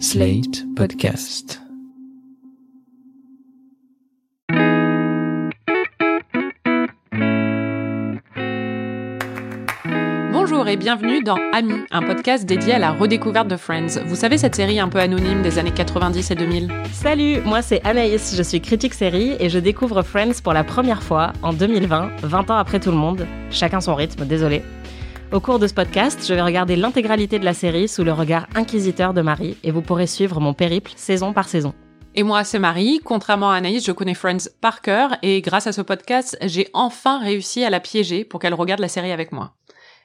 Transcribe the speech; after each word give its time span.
Slate 0.00 0.64
Podcast. 0.76 1.60
Bonjour 10.32 10.68
et 10.68 10.76
bienvenue 10.76 11.22
dans 11.22 11.36
Ami, 11.52 11.74
un 11.90 12.02
podcast 12.02 12.44
dédié 12.44 12.74
à 12.74 12.78
la 12.78 12.92
redécouverte 12.92 13.48
de 13.48 13.56
Friends. 13.56 14.00
Vous 14.06 14.16
savez 14.16 14.38
cette 14.38 14.54
série 14.54 14.80
un 14.80 14.88
peu 14.88 14.98
anonyme 14.98 15.42
des 15.42 15.58
années 15.58 15.70
90 15.70 16.30
et 16.30 16.34
2000 16.34 16.72
Salut, 16.92 17.40
moi 17.44 17.62
c'est 17.62 17.82
Anaïs, 17.84 18.34
je 18.36 18.42
suis 18.42 18.60
critique 18.60 18.94
série 18.94 19.36
et 19.40 19.48
je 19.48 19.58
découvre 19.58 20.02
Friends 20.02 20.40
pour 20.42 20.52
la 20.52 20.64
première 20.64 21.02
fois 21.02 21.32
en 21.42 21.52
2020, 21.52 22.10
20 22.22 22.50
ans 22.50 22.56
après 22.56 22.80
tout 22.80 22.90
le 22.90 22.96
monde. 22.96 23.26
Chacun 23.50 23.80
son 23.80 23.94
rythme, 23.94 24.24
désolé. 24.26 24.62
Au 25.34 25.40
cours 25.40 25.58
de 25.58 25.66
ce 25.66 25.74
podcast, 25.74 26.24
je 26.24 26.32
vais 26.32 26.42
regarder 26.42 26.76
l'intégralité 26.76 27.40
de 27.40 27.44
la 27.44 27.54
série 27.54 27.88
sous 27.88 28.04
le 28.04 28.12
regard 28.12 28.46
inquisiteur 28.54 29.12
de 29.12 29.20
Marie 29.20 29.56
et 29.64 29.72
vous 29.72 29.82
pourrez 29.82 30.06
suivre 30.06 30.38
mon 30.38 30.54
périple 30.54 30.92
saison 30.94 31.32
par 31.32 31.48
saison. 31.48 31.74
Et 32.14 32.22
moi, 32.22 32.44
c'est 32.44 32.60
Marie. 32.60 33.00
Contrairement 33.04 33.50
à 33.50 33.56
Anaïs, 33.56 33.84
je 33.84 33.90
connais 33.90 34.14
Friends 34.14 34.48
par 34.60 34.80
cœur 34.80 35.16
et 35.22 35.40
grâce 35.40 35.66
à 35.66 35.72
ce 35.72 35.80
podcast, 35.80 36.38
j'ai 36.40 36.68
enfin 36.72 37.18
réussi 37.18 37.64
à 37.64 37.70
la 37.70 37.80
piéger 37.80 38.24
pour 38.24 38.38
qu'elle 38.38 38.54
regarde 38.54 38.78
la 38.78 38.86
série 38.86 39.10
avec 39.10 39.32
moi. 39.32 39.54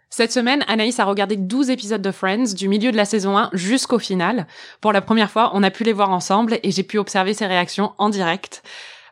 Cette 0.09 0.31
semaine, 0.31 0.65
Anaïs 0.67 0.99
a 0.99 1.05
regardé 1.05 1.35
12 1.35 1.69
épisodes 1.69 2.01
de 2.01 2.11
Friends 2.11 2.55
du 2.55 2.67
milieu 2.67 2.91
de 2.91 2.97
la 2.97 3.05
saison 3.05 3.37
1 3.37 3.51
jusqu'au 3.53 3.99
final. 3.99 4.47
Pour 4.81 4.93
la 4.93 5.01
première 5.01 5.29
fois, 5.29 5.51
on 5.53 5.61
a 5.61 5.69
pu 5.69 5.83
les 5.83 5.93
voir 5.93 6.09
ensemble 6.09 6.57
et 6.63 6.71
j'ai 6.71 6.81
pu 6.81 6.97
observer 6.97 7.35
ses 7.35 7.45
réactions 7.45 7.93
en 7.99 8.09
direct. 8.09 8.63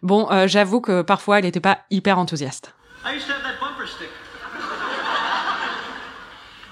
Bon, 0.02 0.31
euh, 0.31 0.48
j'avoue 0.48 0.81
que 0.81 1.04
parfois, 1.04 1.38
elle 1.38 1.45
n'était 1.45 1.59
pas 1.59 1.81
hyper 1.91 2.18
enthousiaste. 2.18 2.73
I 3.05 3.13
used 3.15 3.27
to 3.27 3.34
have 3.34 3.43
that 3.43 3.59
bumper 3.62 3.85
sticker. 3.85 4.09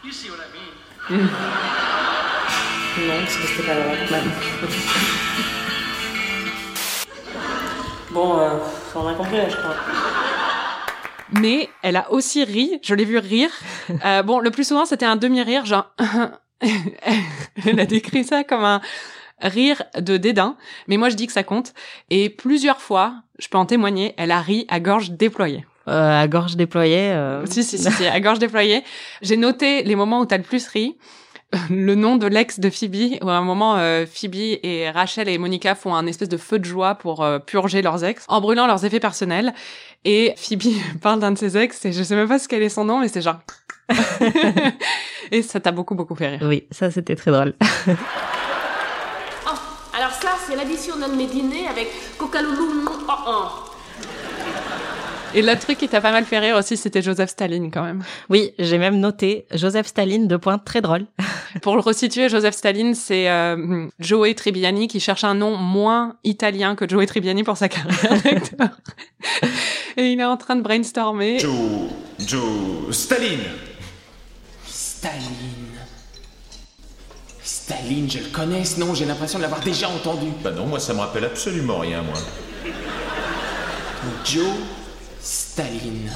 You 0.05 0.11
see 0.11 0.29
what 0.29 0.37
I 0.39 0.47
mean. 0.53 1.29
Non, 2.97 3.19
parce 3.19 3.35
que 3.35 3.47
c'était 3.47 3.63
pas 3.67 3.73
drôle 3.73 3.97
quand 4.07 4.15
même. 4.15 4.31
bon, 8.11 8.39
euh, 8.39 8.57
on 8.95 9.07
a 9.07 9.13
compris 9.15 9.35
là, 9.35 9.49
je 9.49 9.57
crois. 9.57 9.75
Mais 11.41 11.67
elle 11.81 11.97
a 11.97 12.09
aussi 12.09 12.45
ri, 12.45 12.79
je 12.81 12.95
l'ai 12.95 13.03
vu 13.03 13.17
rire. 13.17 13.49
Euh, 14.03 14.23
bon, 14.23 14.39
le 14.39 14.49
plus 14.49 14.67
souvent, 14.67 14.85
c'était 14.85 15.05
un 15.05 15.15
demi-rire, 15.15 15.65
genre... 15.65 15.93
elle 17.65 17.79
a 17.79 17.85
décrit 17.85 18.23
ça 18.23 18.43
comme 18.43 18.63
un 18.63 18.81
rire 19.41 19.83
de 19.99 20.17
dédain, 20.17 20.57
mais 20.87 20.97
moi 20.97 21.09
je 21.09 21.15
dis 21.15 21.27
que 21.27 21.33
ça 21.33 21.43
compte. 21.43 21.73
Et 22.09 22.29
plusieurs 22.29 22.81
fois, 22.81 23.13
je 23.37 23.47
peux 23.47 23.59
en 23.59 23.65
témoigner, 23.65 24.15
elle 24.17 24.31
a 24.31 24.41
ri 24.41 24.65
à 24.69 24.79
gorge 24.79 25.11
déployée. 25.11 25.65
Euh, 25.87 26.21
à 26.23 26.27
gorge 26.27 26.55
déployée. 26.55 27.11
euh, 27.11 27.45
Si, 27.45 27.63
si, 27.63 27.77
si, 27.77 27.91
si, 27.91 28.05
à 28.07 28.19
gorge 28.19 28.39
déployée. 28.39 28.83
J'ai 29.21 29.37
noté 29.37 29.83
les 29.83 29.95
moments 29.95 30.19
où 30.21 30.25
t'as 30.25 30.37
le 30.37 30.43
plus 30.43 30.67
ri. 30.67 30.97
Le 31.69 31.95
nom 31.95 32.17
de 32.17 32.25
l'ex 32.27 32.59
de 32.59 32.69
Phoebe, 32.69 33.17
où 33.21 33.29
à 33.29 33.33
un 33.33 33.41
moment, 33.43 33.77
euh, 33.77 34.05
Phoebe 34.11 34.57
et 34.63 34.89
Rachel 34.89 35.29
et 35.29 35.37
Monica 35.37 35.75
font 35.75 35.95
un 35.95 36.05
espèce 36.07 36.27
de 36.27 36.37
feu 36.37 36.59
de 36.59 36.65
joie 36.65 36.95
pour 36.95 37.23
euh, 37.23 37.39
purger 37.39 37.81
leurs 37.81 38.03
ex, 38.03 38.25
en 38.27 38.41
brûlant 38.41 38.65
leurs 38.67 38.83
effets 38.83 38.99
personnels. 38.99 39.53
Et 40.03 40.33
Phoebe 40.37 40.73
parle 41.01 41.19
d'un 41.19 41.31
de 41.31 41.37
ses 41.37 41.55
ex, 41.55 41.85
et 41.85 41.93
je 41.93 42.03
sais 42.03 42.15
même 42.15 42.27
pas 42.27 42.39
ce 42.39 42.47
quel 42.47 42.63
est 42.63 42.69
son 42.69 42.83
nom, 42.83 42.99
mais 42.99 43.07
c'est 43.07 43.21
genre... 43.21 43.37
et 45.31 45.43
ça 45.43 45.59
t'a 45.59 45.71
beaucoup, 45.71 45.93
beaucoup 45.95 46.15
fait 46.15 46.29
rire. 46.29 46.39
Oui, 46.43 46.65
ça 46.71 46.89
c'était 46.91 47.15
très 47.15 47.31
drôle. 47.31 47.53
Oh, 47.87 49.51
alors 49.95 50.11
ça, 50.11 50.29
c'est 50.45 50.55
l'addition 50.55 50.97
d'un 50.97 51.09
de 51.09 51.15
mes 51.15 51.27
dîners 51.27 51.67
avec 51.69 51.87
coca-loulou. 52.17 52.85
Oh, 53.07 53.11
oh. 53.27 53.47
Et 55.35 55.41
le 55.41 55.53
truc 55.59 55.77
qui 55.77 55.89
t'a 55.89 55.99
pas 55.99 56.13
mal 56.13 56.23
fait 56.23 56.39
rire 56.39 56.55
aussi, 56.55 56.77
c'était 56.77 57.01
Joseph 57.01 57.29
Staline, 57.29 57.69
quand 57.69 57.83
même. 57.83 58.03
Oui, 58.29 58.53
j'ai 58.57 58.77
même 58.77 59.01
noté 59.01 59.45
Joseph 59.51 59.85
Staline, 59.87 60.29
deux 60.29 60.37
points, 60.37 60.57
très 60.57 60.79
drôle. 60.79 61.07
Pour 61.61 61.75
le 61.75 61.81
resituer, 61.81 62.29
Joseph 62.29 62.55
Staline, 62.55 62.95
c'est 62.95 63.29
euh, 63.29 63.87
Joey 63.99 64.33
Tribbiani 64.33 64.87
qui 64.87 65.01
cherche 65.01 65.25
un 65.25 65.33
nom 65.33 65.57
moins 65.57 66.15
italien 66.23 66.75
que 66.75 66.87
Joey 66.87 67.05
Tribbiani 67.05 67.43
pour 67.43 67.57
sa 67.57 67.67
carrière 67.67 68.21
d'acteur. 68.23 68.69
Et 69.97 70.11
il 70.11 70.19
est 70.19 70.25
en 70.25 70.37
train 70.37 70.55
de 70.55 70.61
brainstormer. 70.61 71.39
Joe. 71.39 71.53
Joe. 72.19 72.95
Staline 72.95 73.39
Staline. 74.65 75.21
Staline, 77.43 78.09
je 78.09 78.19
le 78.19 78.29
connais 78.29 78.63
ce 78.63 78.79
nom, 78.79 78.93
j'ai 78.93 79.05
l'impression 79.05 79.39
de 79.39 79.43
l'avoir 79.43 79.61
déjà 79.61 79.89
entendu. 79.89 80.27
Bah 80.43 80.51
non, 80.51 80.65
moi 80.65 80.79
ça 80.79 80.93
me 80.93 80.99
rappelle 80.99 81.25
absolument 81.25 81.79
rien, 81.79 82.01
moi. 82.01 82.15
Joe 84.23 84.45
Staline. 85.55 86.11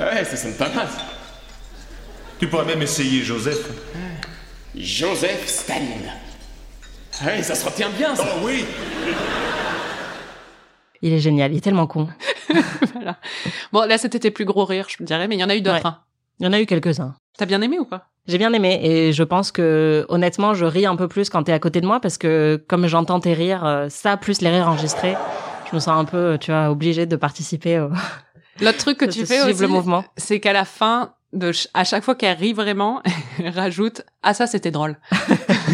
Ouais, 0.00 0.24
ça 0.24 0.34
sonne 0.36 0.54
pas 0.54 0.68
mal. 0.74 0.88
Tu 2.40 2.48
pourrais 2.48 2.64
même 2.64 2.82
essayer 2.82 3.22
Joseph. 3.22 3.70
Joseph 4.74 5.46
Staline. 5.46 6.10
Ouais, 7.24 7.40
ça 7.44 7.54
se 7.54 7.64
retient 7.64 7.88
bien, 7.90 8.16
ça. 8.16 8.24
Oh 8.34 8.40
oui 8.42 8.64
Il 11.02 11.12
est 11.12 11.20
génial, 11.20 11.52
il 11.52 11.58
est 11.58 11.60
tellement 11.60 11.86
con. 11.86 12.08
Voilà. 12.94 13.16
Bon, 13.72 13.86
là, 13.86 13.96
c'était 13.96 14.18
tes 14.18 14.32
plus 14.32 14.44
gros 14.44 14.64
rires, 14.64 14.88
je 14.88 15.00
me 15.00 15.06
dirais, 15.06 15.28
mais 15.28 15.36
il 15.36 15.40
y 15.40 15.44
en 15.44 15.50
a 15.50 15.54
eu 15.54 15.60
d'autres. 15.60 15.76
Ouais. 15.76 15.86
hein. 15.86 15.98
Il 16.40 16.46
y 16.46 16.48
en 16.48 16.52
a 16.52 16.58
eu 16.60 16.66
quelques-uns. 16.66 17.14
T'as 17.36 17.46
bien 17.46 17.62
aimé 17.62 17.78
ou 17.78 17.84
pas? 17.84 18.08
J'ai 18.26 18.38
bien 18.38 18.52
aimé 18.52 18.80
et 18.82 19.12
je 19.12 19.22
pense 19.22 19.52
que 19.52 20.04
honnêtement, 20.08 20.52
je 20.54 20.64
ris 20.64 20.84
un 20.84 20.96
peu 20.96 21.06
plus 21.06 21.30
quand 21.30 21.44
t'es 21.44 21.52
à 21.52 21.60
côté 21.60 21.80
de 21.80 21.86
moi 21.86 22.00
parce 22.00 22.18
que 22.18 22.60
comme 22.66 22.88
j'entends 22.88 23.20
tes 23.20 23.34
rires, 23.34 23.64
euh, 23.64 23.86
ça 23.88 24.16
plus 24.16 24.40
les 24.40 24.50
rires 24.50 24.66
enregistrés, 24.68 25.14
je 25.70 25.76
me 25.76 25.80
sens 25.80 25.96
un 25.96 26.04
peu, 26.04 26.38
tu 26.40 26.50
vois, 26.50 26.70
obligée 26.70 27.06
de 27.06 27.14
participer 27.14 27.78
au 27.78 27.90
L'autre 28.60 28.78
truc 28.78 28.98
que 28.98 29.04
tu 29.06 29.24
fais 29.26 29.42
aussi, 29.42 29.60
le 29.62 29.68
mouvement. 29.68 30.04
c'est 30.16 30.40
qu'à 30.40 30.52
la 30.52 30.64
fin, 30.64 31.12
de 31.34 31.52
ch- 31.52 31.68
à 31.74 31.84
chaque 31.84 32.04
fois 32.04 32.14
qu'elle 32.14 32.36
rit 32.38 32.52
vraiment, 32.54 33.02
elle 33.38 33.50
rajoute 33.50 34.02
«Ah, 34.22 34.32
ça, 34.34 34.46
c'était 34.46 34.70
drôle». 34.70 34.96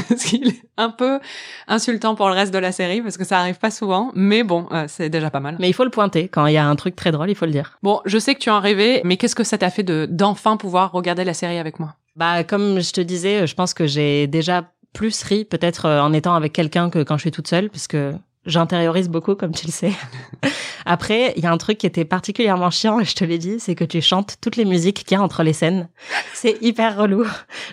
Parce 0.08 0.24
qu'il 0.24 0.48
est 0.48 0.62
un 0.76 0.90
peu 0.90 1.20
insultant 1.68 2.14
pour 2.14 2.28
le 2.28 2.34
reste 2.34 2.52
de 2.52 2.58
la 2.58 2.72
série, 2.72 3.00
parce 3.00 3.16
que 3.16 3.24
ça 3.24 3.38
arrive 3.38 3.58
pas 3.58 3.70
souvent, 3.70 4.10
mais 4.14 4.42
bon, 4.42 4.66
euh, 4.72 4.84
c'est 4.88 5.08
déjà 5.08 5.30
pas 5.30 5.40
mal. 5.40 5.56
Mais 5.60 5.68
il 5.68 5.72
faut 5.72 5.84
le 5.84 5.90
pointer 5.90 6.28
quand 6.28 6.46
il 6.46 6.54
y 6.54 6.56
a 6.58 6.66
un 6.66 6.76
truc 6.76 6.96
très 6.96 7.12
drôle, 7.12 7.30
il 7.30 7.34
faut 7.36 7.46
le 7.46 7.52
dire. 7.52 7.78
Bon, 7.82 8.00
je 8.04 8.18
sais 8.18 8.34
que 8.34 8.40
tu 8.40 8.50
en 8.50 8.60
rêvais, 8.60 9.00
mais 9.04 9.16
qu'est-ce 9.16 9.34
que 9.36 9.44
ça 9.44 9.56
t'a 9.58 9.70
fait 9.70 9.82
de 9.82 10.06
d'enfin 10.10 10.56
pouvoir 10.56 10.92
regarder 10.92 11.24
la 11.24 11.34
série 11.34 11.58
avec 11.58 11.78
moi? 11.78 11.94
Bah 12.16 12.44
comme 12.44 12.80
je 12.80 12.92
te 12.92 13.00
disais, 13.00 13.46
je 13.46 13.54
pense 13.54 13.74
que 13.74 13.86
j'ai 13.86 14.26
déjà 14.26 14.70
plus 14.92 15.22
ri 15.22 15.44
peut-être 15.44 15.86
euh, 15.86 16.00
en 16.00 16.12
étant 16.12 16.34
avec 16.34 16.52
quelqu'un 16.52 16.90
que 16.90 17.02
quand 17.02 17.16
je 17.16 17.22
suis 17.22 17.30
toute 17.32 17.48
seule 17.48 17.70
parce 17.70 17.88
que 17.88 18.12
j'intériorise 18.46 19.08
beaucoup 19.08 19.34
comme 19.34 19.52
tu 19.52 19.66
le 19.66 19.72
sais. 19.72 19.92
Après, 20.86 21.32
il 21.36 21.42
y 21.42 21.46
a 21.46 21.52
un 21.52 21.56
truc 21.56 21.78
qui 21.78 21.86
était 21.86 22.04
particulièrement 22.04 22.70
chiant 22.70 23.00
et 23.00 23.04
je 23.04 23.14
te 23.14 23.24
l'ai 23.24 23.38
dit, 23.38 23.58
c'est 23.58 23.74
que 23.74 23.84
tu 23.84 24.02
chantes 24.02 24.36
toutes 24.40 24.56
les 24.56 24.64
musiques 24.64 25.04
qu'il 25.04 25.16
y 25.16 25.20
a 25.20 25.22
entre 25.22 25.42
les 25.42 25.52
scènes. 25.52 25.88
C'est 26.34 26.58
hyper 26.60 26.96
relou. 26.96 27.26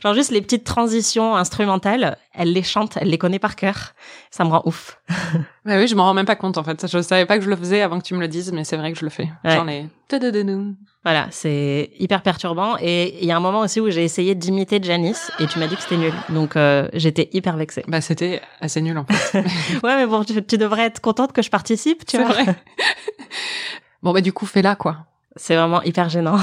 Genre 0.03 0.13
juste 0.13 0.31
les 0.31 0.41
petites 0.41 0.63
transitions 0.63 1.35
instrumentales, 1.35 2.17
elle 2.33 2.53
les 2.53 2.63
chante, 2.63 2.97
elle 2.99 3.09
les 3.09 3.17
connaît 3.17 3.39
par 3.39 3.55
cœur. 3.55 3.93
Ça 4.29 4.43
me 4.43 4.49
rend 4.49 4.61
ouf. 4.65 4.99
Bah 5.63 5.77
oui, 5.77 5.87
je 5.87 5.93
m'en 5.93 6.05
rends 6.05 6.15
même 6.15 6.25
pas 6.25 6.35
compte 6.35 6.57
en 6.57 6.63
fait. 6.63 6.87
Je 6.91 7.01
savais 7.03 7.27
pas 7.27 7.37
que 7.37 7.43
je 7.43 7.49
le 7.49 7.55
faisais 7.55 7.83
avant 7.83 7.99
que 7.99 8.03
tu 8.03 8.15
me 8.15 8.19
le 8.19 8.27
dises, 8.27 8.51
mais 8.51 8.63
c'est 8.63 8.77
vrai 8.77 8.91
que 8.91 8.97
je 8.97 9.03
le 9.05 9.11
fais. 9.11 9.29
Ouais. 9.45 9.55
J'en 9.55 9.67
ai. 9.67 9.87
Voilà, 11.03 11.27
c'est 11.29 11.91
hyper 11.99 12.23
perturbant. 12.23 12.77
Et 12.81 13.15
il 13.21 13.27
y 13.27 13.31
a 13.31 13.37
un 13.37 13.39
moment 13.39 13.59
aussi 13.59 13.79
où 13.79 13.87
j'ai 13.91 14.03
essayé 14.03 14.33
d'imiter 14.33 14.79
Janice 14.81 15.31
et 15.39 15.45
tu 15.45 15.59
m'as 15.59 15.67
dit 15.67 15.75
que 15.75 15.83
c'était 15.83 15.97
nul. 15.97 16.13
Donc 16.29 16.55
euh, 16.55 16.87
j'étais 16.93 17.29
hyper 17.31 17.57
vexée. 17.57 17.83
Bah 17.87 18.01
c'était 18.01 18.41
assez 18.59 18.81
nul 18.81 18.97
en 18.97 19.05
fait. 19.05 19.43
Ouais, 19.83 19.95
mais 19.97 20.07
bon, 20.07 20.23
tu, 20.23 20.43
tu 20.43 20.57
devrais 20.57 20.85
être 20.87 20.99
contente 20.99 21.31
que 21.31 21.43
je 21.43 21.51
participe, 21.51 22.05
tu 22.07 22.17
vois. 22.17 22.29
vrai. 22.29 22.45
bon 24.01 24.13
bah 24.13 24.21
du 24.21 24.33
coup 24.33 24.47
fais-la 24.47 24.75
quoi. 24.75 24.97
C'est 25.35 25.55
vraiment 25.55 25.83
hyper 25.83 26.09
gênant. 26.09 26.37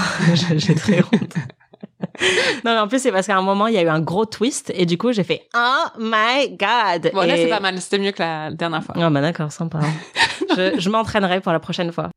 J'ai 0.55 0.75
très 0.77 1.01
honte. 1.01 1.35
non, 2.65 2.73
mais 2.73 2.79
en 2.79 2.89
plus, 2.89 3.01
c'est 3.01 3.13
parce 3.13 3.27
qu'à 3.27 3.37
un 3.37 3.43
moment, 3.43 3.67
il 3.67 3.75
y 3.75 3.79
a 3.79 3.83
eu 3.83 3.89
un 3.89 4.01
gros 4.01 4.25
twist 4.25 4.73
et 4.75 4.87
du 4.87 4.99
coup, 4.99 5.13
j'ai 5.13 5.25
fait 5.25 5.47
Oh 5.55 5.85
my 5.99 6.51
god! 6.51 7.11
Bon 7.13 7.27
là 7.27 7.37
c'est 7.37 7.49
pas 7.49 7.61
mal, 7.61 7.81
c'était 7.81 7.99
mieux 7.99 8.13
que 8.13 8.23
la 8.23 8.51
dernière 8.51 8.83
fois. 8.83 8.95
Oh, 8.99 9.11
bah 9.11 9.21
d'accord, 9.21 9.53
sympa. 9.53 9.81
je 10.57 10.79
je 10.79 10.91
m'entraînerai 10.91 11.41
pour 11.41 11.53
la 11.53 11.61
prochaine 11.61 11.93
fois. 11.93 12.11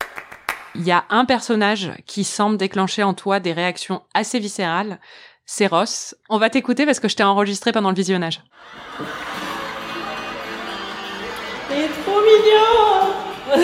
Il 0.75 0.83
y 0.83 0.91
a 0.91 1.03
un 1.09 1.25
personnage 1.25 1.91
qui 2.05 2.23
semble 2.23 2.57
déclencher 2.57 3.03
en 3.03 3.13
toi 3.13 3.39
des 3.39 3.51
réactions 3.53 4.01
assez 4.13 4.39
viscérales. 4.39 4.99
C'est 5.45 5.67
Ross. 5.67 6.16
On 6.29 6.38
va 6.38 6.49
t'écouter 6.49 6.85
parce 6.85 6.99
que 7.01 7.09
je 7.09 7.16
t'ai 7.16 7.23
enregistré 7.23 7.73
pendant 7.73 7.89
le 7.89 7.95
visionnage. 7.95 8.41
C'est 11.69 11.90
trop 12.03 12.22
mignon! 12.22 13.11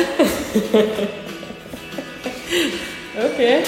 ok. 3.25 3.39
Yeah, 3.39 3.63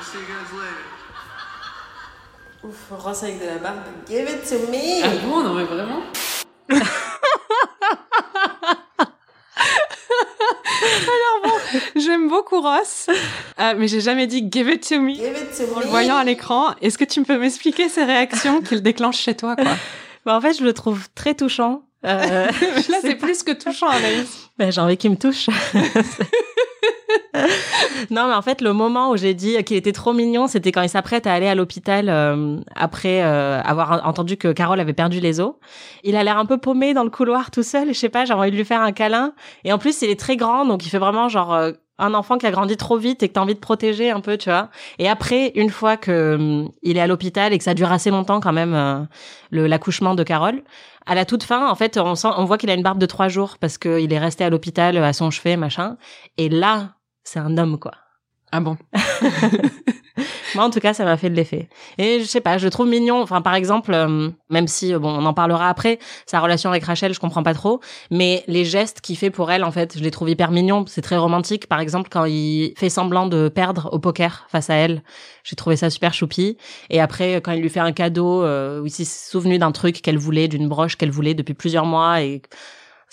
see 0.00 0.18
you 0.18 0.26
guys 0.26 0.52
later. 0.52 0.84
Ouf, 2.66 2.90
Ross 2.98 3.22
avec 3.22 3.40
de 3.40 3.46
la 3.46 3.56
barbe. 3.58 3.76
Give 4.08 4.28
it 4.28 4.48
to 4.48 4.70
me! 4.70 5.02
Ah 5.02 5.08
bon, 5.26 5.42
non 5.42 5.54
mais 5.54 5.64
vraiment 5.64 6.00
Alors 10.82 11.42
bon, 11.44 11.80
j'aime 11.96 12.28
beaucoup 12.28 12.60
Ross, 12.60 13.08
euh, 13.60 13.74
mais 13.76 13.88
j'ai 13.88 14.00
jamais 14.00 14.26
dit 14.26 14.48
give 14.50 14.68
it 14.68 14.86
to 14.86 14.98
me. 15.00 15.14
Give 15.14 15.36
it 15.36 15.56
to 15.56 15.76
En 15.76 15.80
le 15.80 15.86
voyant 15.86 16.16
à 16.16 16.24
l'écran, 16.24 16.74
est-ce 16.82 16.98
que 16.98 17.04
tu 17.04 17.22
peux 17.22 17.38
m'expliquer 17.38 17.88
ces 17.88 18.04
réactions 18.04 18.60
qu'il 18.60 18.82
déclenche 18.82 19.18
chez 19.18 19.34
toi, 19.34 19.56
quoi? 19.56 19.76
Bah, 20.24 20.36
en 20.36 20.40
fait, 20.40 20.54
je 20.54 20.64
le 20.64 20.72
trouve 20.72 21.08
très 21.14 21.34
touchant. 21.34 21.82
Euh, 22.04 22.46
Là, 22.88 22.98
c'est 23.00 23.14
plus 23.16 23.42
que 23.42 23.52
touchant, 23.52 23.88
Anaïs. 23.88 24.48
bah, 24.58 24.70
j'ai 24.70 24.80
envie 24.80 24.96
qu'il 24.96 25.10
me 25.10 25.16
touche. 25.16 25.48
Non, 28.10 28.28
mais 28.28 28.34
en 28.34 28.42
fait, 28.42 28.60
le 28.60 28.72
moment 28.72 29.10
où 29.10 29.16
j'ai 29.16 29.34
dit 29.34 29.62
qu'il 29.64 29.76
était 29.76 29.92
trop 29.92 30.12
mignon, 30.12 30.46
c'était 30.46 30.72
quand 30.72 30.82
il 30.82 30.88
s'apprête 30.88 31.26
à 31.26 31.32
aller 31.32 31.48
à 31.48 31.54
l'hôpital 31.54 32.08
euh, 32.08 32.58
après 32.74 33.22
euh, 33.22 33.60
avoir 33.62 34.06
entendu 34.06 34.36
que 34.36 34.52
Carole 34.52 34.80
avait 34.80 34.92
perdu 34.92 35.20
les 35.20 35.40
os. 35.40 35.54
Il 36.02 36.16
a 36.16 36.24
l'air 36.24 36.38
un 36.38 36.46
peu 36.46 36.58
paumé 36.58 36.94
dans 36.94 37.04
le 37.04 37.10
couloir 37.10 37.50
tout 37.50 37.62
seul. 37.62 37.88
Je 37.88 37.98
sais 37.98 38.08
pas, 38.08 38.24
j'ai 38.24 38.34
envie 38.34 38.50
de 38.50 38.56
lui 38.56 38.64
faire 38.64 38.80
un 38.80 38.92
câlin. 38.92 39.32
Et 39.64 39.72
en 39.72 39.78
plus, 39.78 40.02
il 40.02 40.10
est 40.10 40.18
très 40.18 40.36
grand, 40.36 40.64
donc 40.64 40.84
il 40.86 40.88
fait 40.88 40.98
vraiment 40.98 41.28
genre 41.28 41.54
euh, 41.54 41.72
un 41.98 42.14
enfant 42.14 42.38
qui 42.38 42.46
a 42.46 42.50
grandi 42.50 42.76
trop 42.76 42.96
vite 42.96 43.22
et 43.22 43.28
que 43.28 43.34
t'as 43.34 43.40
envie 43.40 43.54
de 43.54 43.60
protéger 43.60 44.10
un 44.10 44.20
peu, 44.20 44.36
tu 44.36 44.50
vois. 44.50 44.68
Et 44.98 45.08
après, 45.08 45.52
une 45.54 45.70
fois 45.70 45.96
que 45.96 46.34
hum, 46.34 46.70
il 46.82 46.96
est 46.96 47.00
à 47.00 47.06
l'hôpital 47.06 47.52
et 47.52 47.58
que 47.58 47.64
ça 47.64 47.74
dure 47.74 47.92
assez 47.92 48.10
longtemps 48.10 48.40
quand 48.40 48.52
même, 48.52 48.74
euh, 48.74 49.04
l'accouchement 49.50 50.14
de 50.14 50.22
Carole, 50.22 50.62
à 51.06 51.14
la 51.14 51.24
toute 51.24 51.42
fin, 51.42 51.68
en 51.68 51.74
fait, 51.74 51.98
on 51.98 52.14
sent, 52.14 52.28
on 52.36 52.44
voit 52.44 52.58
qu'il 52.58 52.70
a 52.70 52.74
une 52.74 52.82
barbe 52.82 52.98
de 52.98 53.06
trois 53.06 53.28
jours 53.28 53.58
parce 53.60 53.78
qu'il 53.78 54.12
est 54.12 54.18
resté 54.18 54.42
à 54.44 54.50
l'hôpital 54.50 54.96
à 54.96 55.12
son 55.12 55.30
chevet, 55.30 55.56
machin. 55.56 55.96
Et 56.38 56.48
là, 56.48 56.94
c'est 57.24 57.38
un 57.38 57.58
homme, 57.58 57.78
quoi. 57.78 57.92
Ah 58.52 58.60
bon? 58.60 58.76
Moi, 60.54 60.64
en 60.64 60.70
tout 60.70 60.80
cas, 60.80 60.94
ça 60.94 61.04
m'a 61.04 61.16
fait 61.16 61.30
de 61.30 61.34
l'effet. 61.34 61.68
Et 61.98 62.20
je 62.20 62.24
sais 62.24 62.40
pas, 62.40 62.58
je 62.58 62.64
le 62.64 62.70
trouve 62.70 62.88
mignon. 62.88 63.20
Enfin, 63.20 63.42
par 63.42 63.54
exemple, 63.54 63.92
euh, 63.92 64.30
même 64.50 64.68
si, 64.68 64.94
euh, 64.94 64.98
bon, 64.98 65.10
on 65.10 65.24
en 65.26 65.34
parlera 65.34 65.68
après, 65.68 65.98
sa 66.26 66.40
relation 66.40 66.70
avec 66.70 66.84
Rachel, 66.84 67.12
je 67.12 67.20
comprends 67.20 67.42
pas 67.42 67.54
trop. 67.54 67.80
Mais 68.10 68.44
les 68.46 68.64
gestes 68.64 69.00
qu'il 69.00 69.16
fait 69.16 69.30
pour 69.30 69.50
elle, 69.50 69.64
en 69.64 69.72
fait, 69.72 69.98
je 69.98 70.02
les 70.02 70.10
trouve 70.10 70.30
hyper 70.30 70.50
mignons. 70.50 70.84
C'est 70.86 71.02
très 71.02 71.16
romantique. 71.16 71.66
Par 71.66 71.80
exemple, 71.80 72.08
quand 72.10 72.24
il 72.24 72.74
fait 72.76 72.88
semblant 72.88 73.26
de 73.26 73.48
perdre 73.48 73.88
au 73.92 73.98
poker 73.98 74.46
face 74.48 74.70
à 74.70 74.74
elle, 74.74 75.02
j'ai 75.42 75.56
trouvé 75.56 75.76
ça 75.76 75.90
super 75.90 76.14
choupi. 76.14 76.56
Et 76.90 77.00
après, 77.00 77.36
quand 77.36 77.52
il 77.52 77.60
lui 77.60 77.70
fait 77.70 77.80
un 77.80 77.92
cadeau, 77.92 78.44
euh, 78.44 78.80
où 78.80 78.86
il 78.86 78.90
s'est 78.90 79.04
souvenu 79.04 79.58
d'un 79.58 79.72
truc 79.72 80.00
qu'elle 80.02 80.18
voulait, 80.18 80.48
d'une 80.48 80.68
broche 80.68 80.96
qu'elle 80.96 81.10
voulait 81.10 81.34
depuis 81.34 81.54
plusieurs 81.54 81.86
mois 81.86 82.22
et 82.22 82.42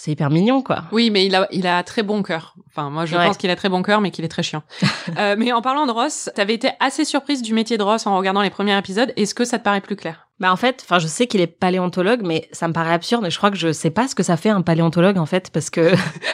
c'est 0.04 0.12
hyper 0.12 0.32
mignon, 0.32 0.64
quoi. 0.64 0.86
Oui, 0.92 1.12
mais 1.12 1.28
il 1.28 1.36
a, 1.36 1.48
il 1.52 1.68
a 1.68 1.84
très 1.84 2.02
bon 2.02 2.24
cœur. 2.24 2.56
Enfin, 2.70 2.90
moi, 2.90 3.06
je 3.06 3.16
Ouais. 3.16 3.28
pense 3.28 3.38
qu'il 3.38 3.52
a 3.52 3.56
très 3.56 3.70
bon 3.70 3.84
cœur, 3.84 4.02
mais 4.02 4.10
qu'il 4.10 4.26
est 4.26 4.30
très 4.30 4.42
chiant. 4.42 4.64
Euh, 5.18 5.36
mais 5.38 5.52
en 5.52 5.62
parlant 5.62 5.86
de 5.86 5.92
Ross, 5.92 6.30
t'avais 6.36 6.54
été 6.54 6.70
assez 6.80 7.06
surprise 7.06 7.42
du 7.42 7.54
métier 7.54 7.78
de 7.78 7.84
Ross 7.84 8.08
en 8.08 8.18
regardant 8.18 8.42
les 8.42 8.50
premiers 8.50 8.78
épisodes. 8.78 9.12
Est-ce 9.18 9.36
que 9.36 9.46
ça 9.46 9.60
te 9.60 9.64
paraît 9.64 9.82
plus 9.82 9.96
clair? 9.96 10.28
Bah 10.40 10.52
en 10.52 10.56
fait, 10.56 10.82
enfin 10.84 10.98
je 11.00 11.06
sais 11.08 11.28
qu'il 11.28 11.42
est 11.42 11.48
paléontologue, 11.48 12.22
mais 12.24 12.48
ça 12.52 12.68
me 12.68 12.74
paraît 12.74 12.94
absurde. 12.94 13.26
Et 13.26 13.30
je 13.30 13.38
crois 13.38 13.52
que 13.52 13.58
je 13.58 13.72
sais 13.72 13.90
pas 13.92 14.08
ce 14.08 14.16
que 14.16 14.24
ça 14.24 14.38
fait 14.38 14.50
un 14.50 14.62
paléontologue 14.62 15.18
en 15.20 15.26
fait, 15.28 15.50
parce 15.52 15.70
que 15.70 15.92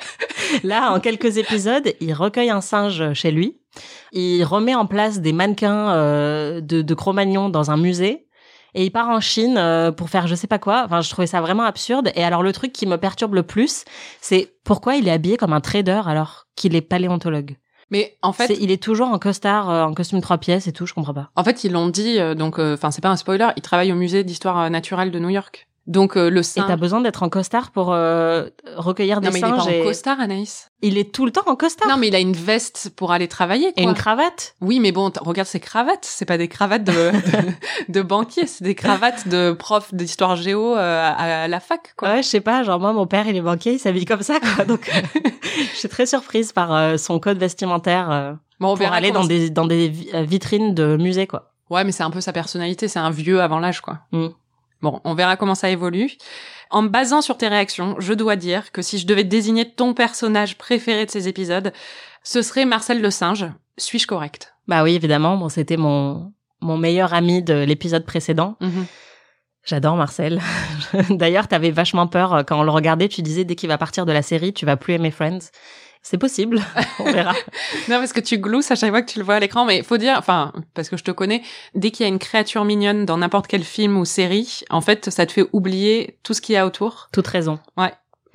là, 0.63 0.91
en 0.93 0.99
quelques 0.99 1.37
épisodes, 1.37 1.93
il 1.99 2.13
recueille 2.13 2.49
un 2.49 2.61
singe 2.61 3.13
chez 3.13 3.31
lui, 3.31 3.57
il 4.13 4.43
remet 4.43 4.75
en 4.75 4.85
place 4.85 5.19
des 5.19 5.33
mannequins 5.33 5.89
euh, 5.91 6.61
de, 6.61 6.81
de 6.81 6.93
Cro-Magnon 6.93 7.49
dans 7.49 7.71
un 7.71 7.77
musée. 7.77 8.26
Et 8.73 8.85
il 8.85 8.91
part 8.91 9.09
en 9.09 9.19
Chine 9.19 9.57
euh, 9.57 9.91
pour 9.91 10.09
faire 10.09 10.27
je 10.27 10.35
sais 10.35 10.47
pas 10.47 10.59
quoi. 10.59 10.83
Enfin, 10.85 11.01
je 11.01 11.09
trouvais 11.09 11.27
ça 11.27 11.41
vraiment 11.41 11.63
absurde. 11.63 12.11
Et 12.15 12.23
alors, 12.23 12.43
le 12.43 12.53
truc 12.53 12.73
qui 12.73 12.85
me 12.85 12.97
perturbe 12.97 13.33
le 13.33 13.43
plus, 13.43 13.85
c'est 14.21 14.53
pourquoi 14.63 14.95
il 14.95 15.07
est 15.07 15.11
habillé 15.11 15.37
comme 15.37 15.53
un 15.53 15.61
trader 15.61 16.01
alors 16.05 16.47
qu'il 16.55 16.75
est 16.75 16.81
paléontologue? 16.81 17.57
Mais 17.89 18.17
en 18.21 18.33
fait, 18.33 18.57
il 18.59 18.69
est 18.69 18.83
toujours 18.83 19.07
en 19.07 19.17
costard, 19.17 19.69
euh, 19.69 19.83
en 19.83 19.93
costume 19.93 20.19
trois 20.21 20.37
pièces 20.37 20.67
et 20.67 20.73
tout. 20.73 20.85
Je 20.85 20.93
comprends 20.93 21.13
pas. 21.13 21.29
en 21.35 21.43
fait, 21.43 21.63
ils 21.63 21.71
l'ont 21.71 21.87
dit. 21.87 22.19
euh, 22.19 22.35
donc, 22.35 22.59
enfin, 22.59 22.91
c'est 22.91 23.01
pas 23.01 23.09
un 23.09 23.15
spoiler. 23.15 23.47
Il 23.55 23.61
travaille 23.61 23.91
au 23.93 23.95
musée 23.95 24.23
d'histoire 24.23 24.69
naturelle 24.69 25.11
de 25.11 25.19
New 25.19 25.29
York. 25.29 25.67
Donc, 25.87 26.17
euh, 26.17 26.29
le 26.29 26.41
Et 26.41 26.43
singe. 26.43 26.65
t'as 26.67 26.75
besoin 26.75 26.99
d'être 26.99 27.23
en 27.23 27.29
costard 27.29 27.71
pour 27.71 27.93
euh, 27.93 28.47
recueillir 28.75 29.21
non, 29.21 29.29
des 29.29 29.33
mais 29.33 29.39
il 29.39 29.45
est 29.45 29.49
pas 29.49 29.63
en 29.63 29.67
et- 29.69 29.83
costard, 29.83 30.19
Anaïs. 30.19 30.69
Il 30.81 30.97
est 30.97 31.13
tout 31.13 31.25
le 31.25 31.31
temps 31.31 31.45
en 31.47 31.55
costard. 31.55 31.87
Non, 31.87 31.95
mais 31.97 32.09
il 32.09 32.15
a 32.15 32.19
une 32.19 32.33
veste 32.33 32.91
pour 32.95 33.11
aller 33.13 33.27
travailler. 33.29 33.71
Quoi. 33.73 33.81
Et 33.81 33.85
une 33.85 33.93
cravate. 33.93 34.55
Oui, 34.61 34.79
mais 34.81 34.91
bon, 34.91 35.11
regarde 35.21 35.47
ses 35.47 35.61
cravates. 35.61 36.03
C'est 36.05 36.25
pas 36.25 36.37
des 36.37 36.49
cravates 36.49 36.83
de, 36.83 36.91
de, 36.91 37.53
de 37.93 38.01
banquier, 38.01 38.45
c'est 38.47 38.63
des 38.65 38.75
cravates 38.75 39.27
de 39.29 39.53
prof 39.53 39.93
d'histoire 39.93 40.35
géo 40.35 40.75
euh, 40.75 41.01
à, 41.03 41.43
à 41.43 41.47
la 41.47 41.59
fac, 41.61 41.93
quoi. 41.95 42.09
Ouais, 42.09 42.21
je 42.23 42.27
sais 42.27 42.41
pas. 42.41 42.63
Genre 42.63 42.79
moi, 42.79 42.91
mon 42.91 43.07
père, 43.07 43.25
il 43.27 43.35
est 43.37 43.41
banquier, 43.41 43.73
il 43.73 43.79
s'habille 43.79 44.05
comme 44.05 44.21
ça, 44.23 44.39
quoi. 44.41 44.65
Donc, 44.67 44.91
je 45.55 45.77
suis 45.77 45.89
très 45.89 46.05
surprise 46.05 46.51
par 46.51 46.73
euh, 46.75 46.97
son 46.97 47.19
code 47.19 47.37
vestimentaire 47.37 48.11
euh, 48.11 48.33
Bon, 48.59 48.73
on 48.73 48.77
pour 48.77 48.91
aller 48.91 49.11
dans 49.11 49.23
des 49.25 49.49
dans 49.49 49.65
des 49.67 49.91
euh, 50.13 50.23
vitrines 50.23 50.73
de 50.73 50.97
musées, 50.97 51.27
quoi. 51.27 51.53
Ouais, 51.69 51.83
mais 51.83 51.91
c'est 51.91 52.03
un 52.03 52.11
peu 52.11 52.21
sa 52.21 52.33
personnalité, 52.33 52.87
c'est 52.87 52.99
un 52.99 53.09
vieux 53.11 53.41
avant 53.41 53.59
l'âge, 53.59 53.81
quoi. 53.81 53.99
Mm. 54.11 54.27
Bon, 54.81 55.01
on 55.03 55.13
verra 55.13 55.37
comment 55.37 55.55
ça 55.55 55.69
évolue. 55.69 56.11
En 56.69 56.81
me 56.81 56.89
basant 56.89 57.21
sur 57.21 57.37
tes 57.37 57.47
réactions, 57.47 57.95
je 57.99 58.13
dois 58.13 58.35
dire 58.35 58.71
que 58.71 58.81
si 58.81 58.97
je 58.97 59.07
devais 59.07 59.23
désigner 59.23 59.69
ton 59.69 59.93
personnage 59.93 60.57
préféré 60.57 61.05
de 61.05 61.11
ces 61.11 61.27
épisodes, 61.27 61.73
ce 62.23 62.41
serait 62.41 62.65
Marcel 62.65 63.01
le 63.01 63.09
singe. 63.09 63.45
Suis-je 63.77 64.07
correct 64.07 64.53
Bah 64.67 64.83
oui, 64.83 64.95
évidemment. 64.95 65.37
Bon, 65.37 65.49
c'était 65.49 65.77
mon 65.77 66.33
mon 66.59 66.77
meilleur 66.77 67.13
ami 67.13 67.43
de 67.43 67.53
l'épisode 67.53 68.05
précédent. 68.05 68.57
J'adore 69.63 69.97
Marcel. 69.97 70.41
D'ailleurs, 71.09 71.47
t'avais 71.47 71.71
vachement 71.71 72.07
peur 72.07 72.33
euh, 72.33 72.43
quand 72.43 72.59
on 72.59 72.63
le 72.63 72.71
regardait. 72.71 73.09
Tu 73.09 73.21
disais 73.21 73.43
dès 73.43 73.55
qu'il 73.55 73.67
va 73.67 73.77
partir 73.77 74.05
de 74.05 74.13
la 74.13 74.21
série, 74.21 74.53
tu 74.53 74.65
vas 74.65 74.77
plus 74.77 74.93
aimer 74.93 75.11
Friends. 75.11 75.51
C'est 76.09 76.17
possible. 76.17 76.61
on 76.99 77.11
verra. 77.11 77.33
Non, 77.89 77.99
parce 77.99 78.13
que 78.13 78.21
tu 78.21 78.37
glousses 78.37 78.71
à 78.71 78.75
chaque 78.75 78.91
fois 78.91 79.01
que 79.01 79.11
tu 79.11 79.19
le 79.19 79.25
vois 79.25 79.35
à 79.35 79.39
l'écran, 79.41 79.65
mais 79.65 79.83
faut 79.83 79.97
dire, 79.97 80.15
enfin, 80.17 80.53
parce 80.73 80.87
que 80.87 80.95
je 80.95 81.03
te 81.03 81.11
connais, 81.11 81.41
dès 81.75 81.91
qu'il 81.91 82.05
y 82.05 82.05
a 82.05 82.07
une 82.07 82.17
créature 82.17 82.63
mignonne 82.63 83.05
dans 83.05 83.17
n'importe 83.17 83.47
quel 83.47 83.63
film 83.63 83.97
ou 83.97 84.05
série, 84.05 84.61
en 84.69 84.79
fait, 84.79 85.09
ça 85.09 85.25
te 85.25 85.33
fait 85.33 85.45
oublier 85.51 86.17
tout 86.23 86.33
ce 86.33 86.39
qu'il 86.39 86.55
y 86.55 86.57
a 86.57 86.65
autour. 86.65 87.09
Toute 87.11 87.27
raison. 87.27 87.59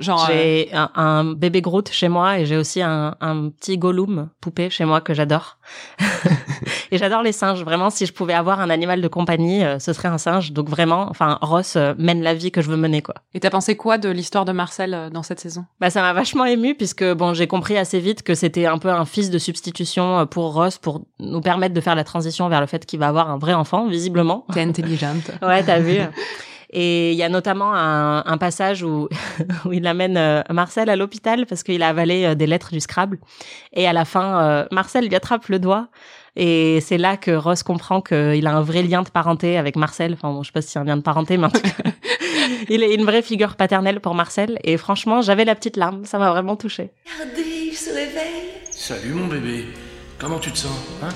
Genre, 0.03 0.27
euh, 0.31 0.33
J'ai 0.33 0.71
un, 0.75 0.91
un 0.95 1.25
bébé 1.25 1.61
Groot 1.63 1.89
chez 1.91 2.09
moi 2.09 2.39
et 2.39 2.47
j'ai 2.47 2.57
aussi 2.57 2.83
un, 2.83 3.15
un 3.21 3.49
petit 3.49 3.79
Gollum 3.79 4.29
poupée 4.41 4.69
chez 4.71 4.85
moi 4.85 5.01
que 5.01 5.15
j'adore. 5.15 5.59
et 6.91 6.99
j'adore 6.99 7.23
les 7.23 7.33
singes. 7.33 7.65
Vraiment, 7.65 7.91
si 7.91 8.07
je 8.07 8.13
pouvais 8.13 8.35
avoir 8.35 8.61
un 8.61 8.71
animal 8.71 9.01
de 9.01 9.09
compagnie, 9.09 9.65
euh, 9.65 9.79
ce 9.79 9.93
serait 9.93 10.09
un 10.09 10.19
singe. 10.19 10.53
Donc 10.53 10.69
vraiment, 10.69 11.07
enfin, 11.09 11.39
Ross 11.41 11.77
euh, 11.77 11.95
mène 11.99 12.23
la 12.23 12.35
vie 12.35 12.51
que 12.51 12.61
je 12.61 12.69
veux 12.71 12.77
mener, 12.77 13.03
quoi. 13.03 13.15
et 13.35 13.41
t'as 13.41 13.51
pensé 13.51 13.77
quoi 13.77 13.99
de 13.99 14.09
l'histoire 14.09 14.45
de 14.45 14.53
Marcel 14.53 14.95
euh, 14.95 15.11
dans 15.11 15.23
cette 15.23 15.41
saison? 15.41 15.65
Bah, 15.81 15.91
ça 15.91 16.03
m'a 16.03 16.13
vachement 16.13 16.45
ému 16.45 16.75
puisque 16.75 17.05
bon, 17.15 17.35
j'ai 17.35 17.47
compris 17.47 17.77
assez 17.79 18.01
vite 18.01 18.23
que 18.23 18.35
c'était 18.35 18.67
un 18.67 18.79
peu 18.79 18.91
un 18.91 19.05
fils 19.05 19.31
de 19.31 19.39
substitution 19.39 20.19
euh, 20.21 20.25
pour 20.27 20.53
Ross 20.53 20.79
pour 20.79 21.03
nous 21.19 21.41
permettre 21.41 21.75
de 21.75 21.81
faire 21.81 21.95
la 21.95 22.05
transition 22.05 22.49
vers 22.49 22.61
le 22.61 22.67
fait 22.67 22.85
qu'il 22.87 22.99
va 22.99 23.09
avoir 23.09 23.31
un 23.31 23.39
vrai 23.39 23.55
enfant, 23.55 23.87
visiblement. 23.89 24.45
T'es 24.53 24.63
intelligente. 24.63 25.31
Ouais, 25.43 25.63
t'as 25.63 25.81
vu. 25.81 25.99
Et 26.73 27.13
il 27.13 27.19
y 27.19 27.23
a 27.23 27.29
notamment 27.29 27.75
un, 27.75 28.25
un 28.25 28.39
passage 28.39 28.83
où, 28.83 29.09
où 29.65 29.73
il 29.73 29.87
amène 29.87 30.17
euh, 30.17 30.43
Marcel 30.51 30.89
à 30.89 30.97
l'hôpital 30.97 31.47
parce 31.47 31.63
qu'il 31.63 31.83
a 31.83 31.89
avalé 31.89 32.25
euh, 32.25 32.35
des 32.35 32.47
lettres 32.47 32.71
du 32.73 32.81
Scrabble. 32.81 33.19
Et 33.75 33.87
à 33.87 33.93
la 33.93 34.05
fin, 34.05 34.43
euh, 34.43 34.67
Marcel 34.71 35.07
lui 35.07 35.15
attrape 35.15 35.49
le 35.49 35.59
doigt. 35.59 35.89
Et 36.35 36.81
c'est 36.81 36.97
là 36.97 37.19
que 37.19 37.31
Ross 37.31 37.63
comprend 37.63 38.01
qu'il 38.01 38.47
a 38.47 38.57
un 38.57 38.63
vrai 38.63 38.83
lien 38.83 39.03
de 39.03 39.11
parenté 39.11 39.59
avec 39.59 39.77
Marcel. 39.77 40.15
Enfin, 40.15 40.33
bon, 40.33 40.43
je 40.43 40.49
sais 40.49 40.53
pas 40.53 40.63
si 40.63 40.71
c'est 40.71 40.79
un 40.79 40.85
lien 40.85 40.97
de 40.97 41.03
parenté, 41.03 41.37
mais 41.37 41.47
en 41.47 41.51
tout 41.51 41.61
cas, 41.61 41.91
il 42.71 42.83
est 42.83 42.95
une 42.95 43.05
vraie 43.05 43.21
figure 43.21 43.55
paternelle 43.57 44.01
pour 44.01 44.15
Marcel. 44.15 44.59
Et 44.65 44.79
franchement, 44.79 45.21
j'avais 45.21 45.45
la 45.45 45.55
petite 45.55 45.77
larme. 45.77 46.07
Ça 46.07 46.19
m'a 46.19 46.31
vraiment 46.31 46.57
touchée. 46.57 46.91
Regardez, 47.21 47.43
il 47.43 47.75
se 47.75 47.91
réveille. 47.91 48.49
Salut 48.71 49.13
mon 49.13 49.27
bébé, 49.27 49.67
comment 50.19 50.39
tu 50.39 50.51
te 50.51 50.59
sens 50.59 50.73
hein? 51.03 51.09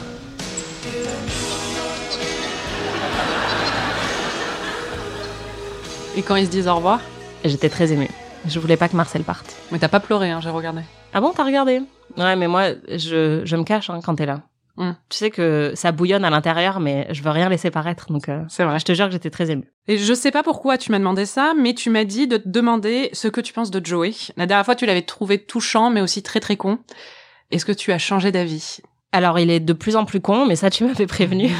Et 6.16 6.22
quand 6.22 6.36
ils 6.36 6.46
se 6.46 6.50
disent 6.50 6.68
au 6.68 6.74
revoir 6.76 7.00
j'étais 7.44 7.68
très 7.68 7.92
émue. 7.92 8.08
Je 8.46 8.58
voulais 8.58 8.76
pas 8.76 8.88
que 8.88 8.96
Marcel 8.96 9.22
parte. 9.22 9.54
Mais 9.70 9.78
t'as 9.78 9.88
pas 9.88 10.00
pleuré, 10.00 10.30
hein, 10.30 10.40
j'ai 10.42 10.50
regardé. 10.50 10.80
Ah 11.12 11.20
bon, 11.20 11.32
t'as 11.34 11.44
regardé? 11.44 11.80
Ouais, 12.16 12.34
mais 12.34 12.48
moi, 12.48 12.70
je, 12.88 13.42
je 13.44 13.56
me 13.56 13.62
cache 13.62 13.90
hein, 13.90 14.00
quand 14.04 14.16
t'es 14.16 14.26
là. 14.26 14.42
Hmm. 14.76 14.92
Tu 15.08 15.18
sais 15.18 15.30
que 15.30 15.72
ça 15.74 15.92
bouillonne 15.92 16.24
à 16.24 16.30
l'intérieur, 16.30 16.80
mais 16.80 17.06
je 17.10 17.22
veux 17.22 17.30
rien 17.30 17.48
laisser 17.48 17.70
paraître, 17.70 18.12
donc 18.12 18.28
euh, 18.28 18.42
C'est 18.48 18.64
vrai. 18.64 18.78
je 18.78 18.84
te 18.84 18.94
jure 18.94 19.06
que 19.06 19.12
j'étais 19.12 19.30
très 19.30 19.50
émue. 19.50 19.70
Et 19.88 19.96
je 19.96 20.12
sais 20.12 20.30
pas 20.30 20.42
pourquoi 20.42 20.76
tu 20.76 20.90
m'as 20.90 20.98
demandé 20.98 21.24
ça, 21.24 21.54
mais 21.56 21.72
tu 21.72 21.88
m'as 21.88 22.04
dit 22.04 22.26
de 22.26 22.36
te 22.36 22.48
demander 22.48 23.10
ce 23.12 23.28
que 23.28 23.40
tu 23.40 23.52
penses 23.52 23.70
de 23.70 23.84
Joey. 23.84 24.12
La 24.36 24.46
dernière 24.46 24.64
fois, 24.64 24.74
tu 24.74 24.86
l'avais 24.86 25.02
trouvé 25.02 25.38
touchant, 25.38 25.90
mais 25.90 26.00
aussi 26.00 26.22
très 26.22 26.40
très 26.40 26.56
con. 26.56 26.78
Est-ce 27.50 27.64
que 27.64 27.72
tu 27.72 27.92
as 27.92 27.98
changé 27.98 28.32
d'avis? 28.32 28.78
Alors, 29.12 29.38
il 29.38 29.50
est 29.50 29.60
de 29.60 29.72
plus 29.72 29.96
en 29.96 30.04
plus 30.04 30.20
con, 30.20 30.46
mais 30.46 30.56
ça, 30.56 30.68
tu 30.68 30.84
m'avais 30.84 31.06
prévenu. 31.06 31.50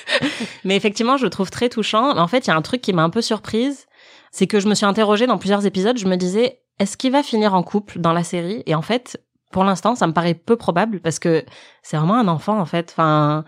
mais 0.64 0.76
effectivement, 0.76 1.16
je 1.16 1.24
le 1.24 1.30
trouve 1.30 1.50
très 1.50 1.68
touchant. 1.68 2.16
En 2.16 2.28
fait, 2.28 2.46
il 2.46 2.48
y 2.48 2.52
a 2.52 2.56
un 2.56 2.62
truc 2.62 2.80
qui 2.80 2.92
m'a 2.92 3.02
un 3.02 3.10
peu 3.10 3.22
surprise, 3.22 3.86
c'est 4.32 4.48
que 4.48 4.58
je 4.58 4.66
me 4.66 4.74
suis 4.74 4.86
interrogée 4.86 5.28
dans 5.28 5.38
plusieurs 5.38 5.64
épisodes, 5.64 5.96
je 5.96 6.08
me 6.08 6.16
disais, 6.16 6.60
est-ce 6.80 6.96
qu'il 6.96 7.12
va 7.12 7.22
finir 7.22 7.54
en 7.54 7.62
couple 7.62 8.00
dans 8.00 8.12
la 8.12 8.24
série? 8.24 8.64
Et 8.66 8.74
en 8.74 8.82
fait, 8.82 9.22
pour 9.52 9.62
l'instant, 9.62 9.94
ça 9.94 10.08
me 10.08 10.12
paraît 10.12 10.34
peu 10.34 10.56
probable, 10.56 11.00
parce 11.00 11.20
que 11.20 11.44
c'est 11.82 11.96
vraiment 11.96 12.18
un 12.18 12.26
enfant, 12.26 12.58
en 12.58 12.66
fait. 12.66 12.92
Enfin... 12.92 13.44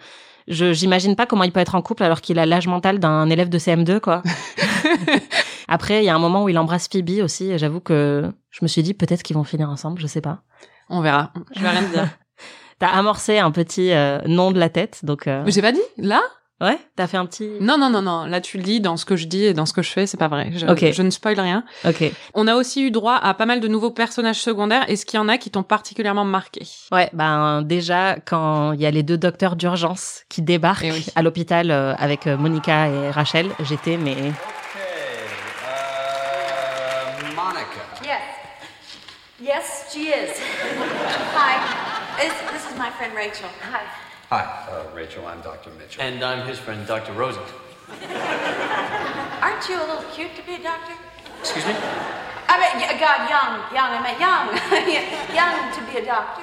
Je 0.46 0.72
j'imagine 0.72 1.16
pas 1.16 1.26
comment 1.26 1.44
il 1.44 1.52
peut 1.52 1.60
être 1.60 1.74
en 1.74 1.82
couple 1.82 2.02
alors 2.02 2.20
qu'il 2.20 2.38
a 2.38 2.46
l'âge 2.46 2.66
mental 2.66 2.98
d'un 2.98 3.30
élève 3.30 3.48
de 3.48 3.58
CM2 3.58 4.00
quoi. 4.00 4.22
Après, 5.68 6.02
il 6.02 6.04
y 6.04 6.10
a 6.10 6.14
un 6.14 6.18
moment 6.18 6.44
où 6.44 6.48
il 6.50 6.58
embrasse 6.58 6.88
Phoebe 6.88 7.22
aussi 7.22 7.50
et 7.50 7.58
j'avoue 7.58 7.80
que 7.80 8.30
je 8.50 8.58
me 8.62 8.68
suis 8.68 8.82
dit 8.82 8.92
peut-être 8.92 9.22
qu'ils 9.22 9.36
vont 9.36 9.44
finir 9.44 9.70
ensemble, 9.70 10.00
je 10.00 10.06
sais 10.06 10.20
pas. 10.20 10.42
On 10.90 11.00
verra. 11.00 11.32
Je 11.56 11.60
vais 11.60 11.70
rien 11.70 11.82
dire. 11.82 12.08
T'as 12.78 12.88
amorcé 12.88 13.38
un 13.38 13.50
petit 13.50 13.92
euh, 13.92 14.20
nom 14.26 14.50
de 14.50 14.58
la 14.58 14.68
tête 14.68 15.04
donc 15.04 15.26
euh, 15.26 15.42
Mais 15.46 15.52
j'ai 15.52 15.62
pas 15.62 15.72
dit 15.72 15.80
Là? 15.96 16.20
Ouais, 16.60 16.78
t'as 16.96 17.06
fait 17.06 17.16
un 17.16 17.26
petit 17.26 17.48
Non, 17.60 17.76
non, 17.78 17.90
non, 17.90 18.02
non. 18.02 18.24
Là, 18.26 18.40
tu 18.40 18.56
le 18.58 18.62
dis 18.62 18.80
dans 18.80 18.96
ce 18.96 19.04
que 19.04 19.16
je 19.16 19.26
dis 19.26 19.44
et 19.44 19.54
dans 19.54 19.66
ce 19.66 19.72
que 19.72 19.82
je 19.82 19.90
fais, 19.90 20.06
c'est 20.06 20.16
pas 20.16 20.28
vrai. 20.28 20.50
Je, 20.54 20.66
Ok. 20.66 20.92
je 20.92 21.02
ne 21.02 21.10
spoil 21.10 21.38
rien. 21.38 21.64
OK. 21.84 22.04
On 22.34 22.46
a 22.46 22.54
aussi 22.54 22.82
eu 22.82 22.90
droit 22.90 23.16
à 23.16 23.34
pas 23.34 23.46
mal 23.46 23.60
de 23.60 23.68
nouveaux 23.68 23.90
personnages 23.90 24.40
secondaires. 24.40 24.84
Est-ce 24.88 25.04
qu'il 25.06 25.18
y 25.18 25.20
en 25.20 25.28
a 25.28 25.36
qui 25.38 25.50
t'ont 25.50 25.62
particulièrement 25.62 26.24
marqué 26.24 26.66
Ouais, 26.92 27.10
ben 27.12 27.62
déjà 27.62 28.16
quand 28.24 28.72
il 28.72 28.80
y 28.80 28.86
a 28.86 28.90
les 28.90 29.02
deux 29.02 29.18
docteurs 29.18 29.56
d'urgence 29.56 30.22
qui 30.28 30.42
débarquent 30.42 30.84
Eh 30.84 30.92
oui. 30.92 31.06
à 31.16 31.22
l'hôpital 31.22 31.70
euh, 31.70 31.94
avec 31.98 32.26
euh, 32.26 32.36
Monica 32.36 32.88
et 32.88 33.10
Rachel, 33.10 33.50
j'étais 33.60 33.96
mais 33.96 34.16
Monica. 37.34 37.82
Yes. 38.02 38.20
Yes, 39.40 39.84
she 39.92 40.08
is. 40.08 40.38
Hi. 41.34 41.58
This, 42.18 42.32
this 42.52 42.70
is 42.70 42.78
my 42.78 42.90
friend 42.90 43.14
Rachel. 43.14 43.48
Hi. 43.70 43.82
Hi, 44.30 44.42
uh, 44.70 44.96
Rachel. 44.96 45.26
I'm 45.26 45.42
Dr. 45.42 45.70
Mitchell. 45.78 46.02
And 46.02 46.24
I'm 46.24 46.48
his 46.48 46.58
friend, 46.58 46.86
Dr. 46.86 47.12
Rosen. 47.12 47.42
Aren't 49.42 49.68
you 49.68 49.76
a 49.76 49.84
little 49.84 50.04
cute 50.14 50.34
to 50.36 50.42
be 50.46 50.54
a 50.54 50.62
doctor? 50.62 50.94
Excuse 51.40 51.66
me? 51.66 51.74
I 52.48 52.56
mean, 52.58 52.74
God, 52.98 53.28
young, 53.28 53.52
young, 53.76 53.90
I 53.92 54.00
meant 54.02 54.18
young. 54.18 54.46
young 55.36 55.72
to 55.74 55.80
be 55.92 55.98
a 55.98 56.06
doctor. 56.06 56.42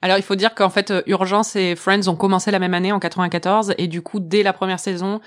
Alors, 0.00 0.16
il 0.16 0.22
faut 0.22 0.36
dire 0.36 0.54
qu'en 0.54 0.70
fait, 0.70 0.90
euh, 0.90 1.02
Urgence 1.06 1.54
et 1.56 1.76
Friends 1.76 2.08
ont 2.08 2.16
commencé 2.16 2.50
la 2.50 2.60
même 2.60 2.72
année, 2.72 2.92
en 2.92 3.00
94, 3.00 3.74
et 3.76 3.88
du 3.88 4.00
coup, 4.00 4.20
dès 4.20 4.42
la 4.42 4.52
première 4.52 4.78
saison, 4.80 5.20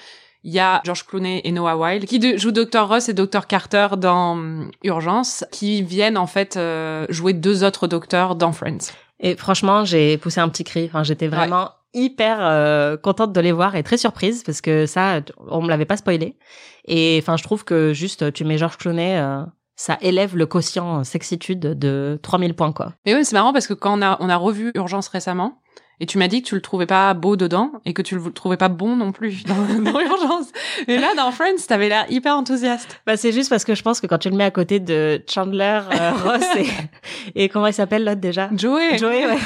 il 0.44 0.54
y 0.54 0.60
a 0.60 0.82
George 0.86 1.06
Clooney 1.06 1.42
et 1.44 1.52
Noah 1.52 1.78
Wilde 1.78 2.06
qui 2.06 2.38
jouent 2.38 2.52
Dr. 2.52 2.88
Ross 2.88 3.10
et 3.10 3.14
Dr. 3.14 3.46
Carter 3.48 3.90
dans 3.98 4.32
hum, 4.32 4.72
Urgence, 4.84 5.46
qui 5.52 5.84
viennent 5.84 6.18
en 6.18 6.26
fait 6.26 6.58
euh, 6.58 7.06
jouer 7.10 7.34
deux 7.34 7.64
autres 7.64 7.86
docteurs 7.88 8.36
dans 8.36 8.54
Friends. 8.54 8.92
Et 9.22 9.36
franchement, 9.36 9.86
j'ai 9.86 10.18
poussé 10.18 10.42
un 10.42 10.50
petit 10.50 10.64
cri. 10.64 10.86
Enfin, 10.86 11.04
j'étais 11.04 11.28
vraiment 11.28 11.70
hyper 11.94 12.38
euh, 12.42 12.98
contente 12.98 13.34
de 13.34 13.40
les 13.42 13.52
voir 13.52 13.76
et 13.76 13.84
très 13.84 13.98
surprise 13.98 14.44
parce 14.44 14.62
que 14.62 14.86
ça, 14.86 15.22
on 15.48 15.62
me 15.62 15.70
l'avait 15.70 15.86
pas 15.86 15.98
spoilé. 15.98 16.38
Et 16.86 17.20
enfin, 17.22 17.38
je 17.38 17.44
trouve 17.44 17.64
que 17.64 17.94
juste 17.94 18.34
tu 18.34 18.44
mets 18.44 18.58
George 18.58 18.78
Clooney, 18.78 19.18
euh, 19.20 19.44
ça 19.76 19.98
élève 20.02 20.36
le 20.36 20.46
quotient 20.46 21.04
sexitude 21.04 21.60
de 21.60 22.20
3000 22.24 22.56
points 22.56 22.72
quoi. 22.72 22.94
Mais 23.06 23.14
oui, 23.14 23.24
c'est 23.24 23.36
marrant 23.36 23.54
parce 23.54 23.68
que 23.68 23.74
quand 23.74 23.98
on 23.98 24.02
a, 24.02 24.18
on 24.20 24.30
a 24.30 24.38
revu 24.38 24.72
Urgence 24.76 25.08
récemment, 25.08 25.62
et 26.02 26.08
tu 26.08 26.18
m'as 26.18 26.28
dit 26.28 26.42
que 26.42 26.48
tu 26.48 26.56
le 26.56 26.62
trouvais 26.62 26.88
pas 26.88 27.14
beau 27.14 27.38
dedans, 27.38 27.72
et 27.86 27.94
que 27.94 28.02
tu 28.02 28.16
le 28.16 28.34
trouvais 28.34 28.58
pas 28.58 28.70
bon 28.70 28.96
non 28.96 29.12
plus 29.12 29.44
dans, 29.46 29.56
dans 29.56 30.00
Urgence. 30.00 30.48
Et 30.88 30.98
là, 30.98 31.14
dans 31.16 31.32
Friends, 31.32 31.64
t'avais 31.68 31.90
l'air 31.90 32.06
hyper 32.10 32.36
enthousiaste. 32.36 33.00
Bah 33.06 33.16
c'est 33.16 33.32
juste 33.32 33.50
parce 33.50 33.64
que 33.64 33.76
je 33.76 33.84
pense 33.84 34.02
que 34.02 34.08
quand 34.08 34.18
tu 34.18 34.30
le 34.30 34.36
mets 34.36 34.44
à 34.44 34.52
côté 34.52 34.80
de 34.80 35.24
Chandler, 35.30 35.80
euh, 35.94 36.12
Ross 36.24 36.44
et, 36.58 37.44
et 37.44 37.50
comment 37.50 37.68
il 37.68 37.74
s'appelle 37.74 38.04
l'autre 38.04 38.20
déjà? 38.20 38.50
Joey. 38.54 38.98
Joey, 38.98 39.28
ouais. 39.28 39.38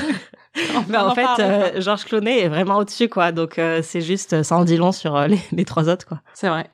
Bah, 0.87 1.05
en 1.05 1.09
en 1.09 1.15
fait, 1.15 1.41
euh, 1.41 1.81
George 1.81 2.05
Clooney 2.05 2.39
est 2.39 2.47
vraiment 2.47 2.77
au-dessus, 2.77 3.09
quoi. 3.09 3.33
Donc, 3.33 3.59
euh, 3.59 3.81
c'est 3.83 3.99
juste, 3.99 4.41
ça 4.43 4.55
en 4.55 4.63
dit 4.63 4.77
long 4.77 4.93
sur 4.93 5.15
euh, 5.15 5.27
les, 5.27 5.39
les 5.51 5.65
trois 5.65 5.89
autres, 5.89 6.05
quoi. 6.07 6.21
C'est 6.33 6.47
vrai. 6.47 6.69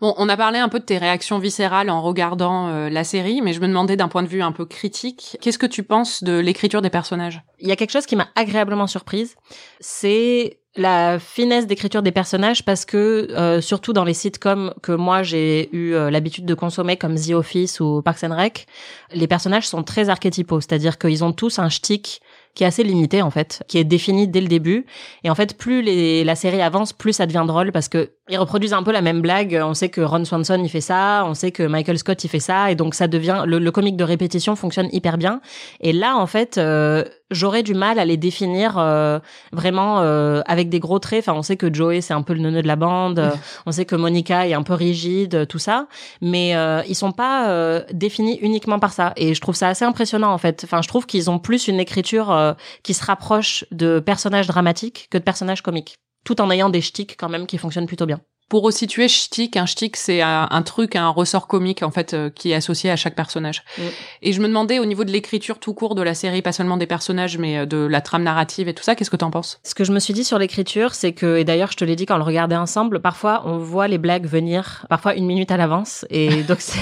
Bon, 0.00 0.14
on 0.16 0.30
a 0.30 0.36
parlé 0.36 0.58
un 0.58 0.70
peu 0.70 0.80
de 0.80 0.84
tes 0.84 0.96
réactions 0.96 1.38
viscérales 1.38 1.90
en 1.90 2.00
regardant 2.00 2.68
euh, 2.68 2.88
la 2.88 3.04
série, 3.04 3.42
mais 3.42 3.52
je 3.52 3.60
me 3.60 3.68
demandais 3.68 3.96
d'un 3.96 4.08
point 4.08 4.22
de 4.22 4.28
vue 4.28 4.40
un 4.40 4.52
peu 4.52 4.64
critique, 4.64 5.36
qu'est-ce 5.42 5.58
que 5.58 5.66
tu 5.66 5.82
penses 5.82 6.24
de 6.24 6.38
l'écriture 6.38 6.80
des 6.80 6.88
personnages? 6.88 7.42
Il 7.58 7.68
y 7.68 7.72
a 7.72 7.76
quelque 7.76 7.90
chose 7.90 8.06
qui 8.06 8.16
m'a 8.16 8.28
agréablement 8.34 8.86
surprise, 8.86 9.36
c'est 9.78 10.60
la 10.76 11.18
finesse 11.18 11.66
d'écriture 11.66 12.00
des 12.00 12.12
personnages 12.12 12.64
parce 12.64 12.84
que 12.84 13.28
euh, 13.32 13.60
surtout 13.60 13.92
dans 13.92 14.04
les 14.04 14.14
sitcoms 14.14 14.72
que 14.82 14.92
moi 14.92 15.22
j'ai 15.22 15.68
eu 15.74 15.94
euh, 15.94 16.10
l'habitude 16.10 16.46
de 16.46 16.54
consommer 16.54 16.96
comme 16.96 17.16
The 17.16 17.32
Office 17.32 17.80
ou 17.80 18.02
Parks 18.02 18.22
and 18.22 18.36
Rec, 18.36 18.66
les 19.12 19.26
personnages 19.26 19.66
sont 19.66 19.82
très 19.82 20.08
archétypaux, 20.08 20.60
c'est-à-dire 20.60 20.96
qu'ils 20.96 21.24
ont 21.24 21.32
tous 21.32 21.58
un 21.58 21.68
shtick 21.68 22.22
qui 22.54 22.64
est 22.64 22.66
assez 22.66 22.84
limité 22.84 23.20
en 23.22 23.30
fait, 23.30 23.64
qui 23.68 23.78
est 23.78 23.84
défini 23.84 24.28
dès 24.28 24.40
le 24.40 24.48
début. 24.48 24.86
Et 25.24 25.30
en 25.30 25.34
fait, 25.34 25.56
plus 25.56 25.82
la 26.24 26.34
série 26.34 26.62
avance, 26.62 26.92
plus 26.92 27.12
ça 27.12 27.26
devient 27.26 27.44
drôle 27.46 27.72
parce 27.72 27.88
que 27.88 28.12
ils 28.30 28.38
reproduisent 28.38 28.72
un 28.72 28.82
peu 28.82 28.92
la 28.92 29.02
même 29.02 29.20
blague. 29.20 29.60
On 29.62 29.74
sait 29.74 29.88
que 29.88 30.00
Ron 30.00 30.24
Swanson 30.24 30.60
il 30.62 30.68
fait 30.68 30.80
ça, 30.80 31.24
on 31.26 31.34
sait 31.34 31.50
que 31.50 31.62
Michael 31.62 31.98
Scott 31.98 32.22
il 32.24 32.28
fait 32.28 32.40
ça, 32.40 32.70
et 32.70 32.74
donc 32.74 32.94
ça 32.94 33.08
devient 33.08 33.44
le, 33.46 33.58
le 33.58 33.70
comique 33.70 33.96
de 33.96 34.04
répétition 34.04 34.56
fonctionne 34.56 34.88
hyper 34.92 35.18
bien. 35.18 35.40
Et 35.80 35.92
là, 35.92 36.16
en 36.16 36.26
fait, 36.26 36.58
euh, 36.58 37.04
j'aurais 37.30 37.62
du 37.62 37.74
mal 37.74 37.98
à 37.98 38.04
les 38.04 38.16
définir 38.16 38.76
euh, 38.78 39.18
vraiment 39.52 40.00
euh, 40.00 40.42
avec 40.46 40.68
des 40.68 40.80
gros 40.80 40.98
traits. 40.98 41.24
Enfin, 41.26 41.36
on 41.36 41.42
sait 41.42 41.56
que 41.56 41.72
Joey 41.72 42.00
c'est 42.00 42.14
un 42.14 42.22
peu 42.22 42.34
le 42.34 42.40
neuneu 42.40 42.62
de 42.62 42.66
la 42.68 42.76
bande, 42.76 43.32
on 43.66 43.72
sait 43.72 43.84
que 43.84 43.96
Monica 43.96 44.46
est 44.46 44.54
un 44.54 44.62
peu 44.62 44.74
rigide, 44.74 45.46
tout 45.48 45.58
ça, 45.58 45.86
mais 46.20 46.54
euh, 46.54 46.82
ils 46.88 46.94
sont 46.94 47.12
pas 47.12 47.50
euh, 47.50 47.82
définis 47.92 48.38
uniquement 48.40 48.78
par 48.78 48.92
ça. 48.92 49.12
Et 49.16 49.34
je 49.34 49.40
trouve 49.40 49.54
ça 49.54 49.68
assez 49.68 49.84
impressionnant 49.84 50.32
en 50.32 50.38
fait. 50.38 50.62
Enfin, 50.64 50.82
je 50.82 50.88
trouve 50.88 51.06
qu'ils 51.06 51.30
ont 51.30 51.38
plus 51.38 51.68
une 51.68 51.80
écriture 51.80 52.30
euh, 52.30 52.52
qui 52.82 52.94
se 52.94 53.04
rapproche 53.04 53.64
de 53.70 54.00
personnages 54.00 54.46
dramatiques 54.46 55.08
que 55.10 55.18
de 55.18 55.22
personnages 55.22 55.62
comiques, 55.62 55.96
tout 56.24 56.40
en 56.40 56.50
ayant 56.50 56.70
des 56.70 56.80
ch'tics 56.80 57.16
quand 57.18 57.28
même 57.28 57.46
qui 57.46 57.58
fonctionnent 57.58 57.86
plutôt 57.86 58.06
bien. 58.06 58.20
Pour 58.50 58.64
resituer 58.64 59.06
shtick, 59.06 59.56
un 59.56 59.64
shtick 59.64 59.96
c'est 59.96 60.22
un, 60.22 60.48
un 60.50 60.62
truc, 60.62 60.96
un 60.96 61.08
ressort 61.08 61.46
comique 61.46 61.84
en 61.84 61.92
fait 61.92 62.14
euh, 62.14 62.30
qui 62.30 62.50
est 62.50 62.54
associé 62.54 62.90
à 62.90 62.96
chaque 62.96 63.14
personnage. 63.14 63.62
Mm. 63.78 63.82
Et 64.22 64.32
je 64.32 64.40
me 64.42 64.48
demandais 64.48 64.80
au 64.80 64.86
niveau 64.86 65.04
de 65.04 65.12
l'écriture 65.12 65.60
tout 65.60 65.72
court 65.72 65.94
de 65.94 66.02
la 66.02 66.14
série, 66.14 66.42
pas 66.42 66.50
seulement 66.50 66.76
des 66.76 66.88
personnages, 66.88 67.38
mais 67.38 67.58
euh, 67.58 67.64
de 67.64 67.76
la 67.76 68.00
trame 68.00 68.24
narrative 68.24 68.66
et 68.66 68.74
tout 68.74 68.82
ça, 68.82 68.96
qu'est-ce 68.96 69.10
que 69.10 69.16
t'en 69.16 69.30
penses? 69.30 69.60
Ce 69.62 69.72
que 69.72 69.84
je 69.84 69.92
me 69.92 70.00
suis 70.00 70.14
dit 70.14 70.24
sur 70.24 70.36
l'écriture, 70.36 70.94
c'est 70.94 71.12
que, 71.12 71.36
et 71.36 71.44
d'ailleurs 71.44 71.70
je 71.70 71.76
te 71.76 71.84
l'ai 71.84 71.94
dit 71.94 72.06
quand 72.06 72.16
on 72.16 72.18
le 72.18 72.24
regardait 72.24 72.56
ensemble, 72.56 72.98
parfois 72.98 73.42
on 73.46 73.58
voit 73.58 73.86
les 73.86 73.98
blagues 73.98 74.26
venir, 74.26 74.84
parfois 74.88 75.14
une 75.14 75.26
minute 75.26 75.52
à 75.52 75.56
l'avance, 75.56 76.04
et 76.10 76.42
donc 76.48 76.60
c'est 76.60 76.80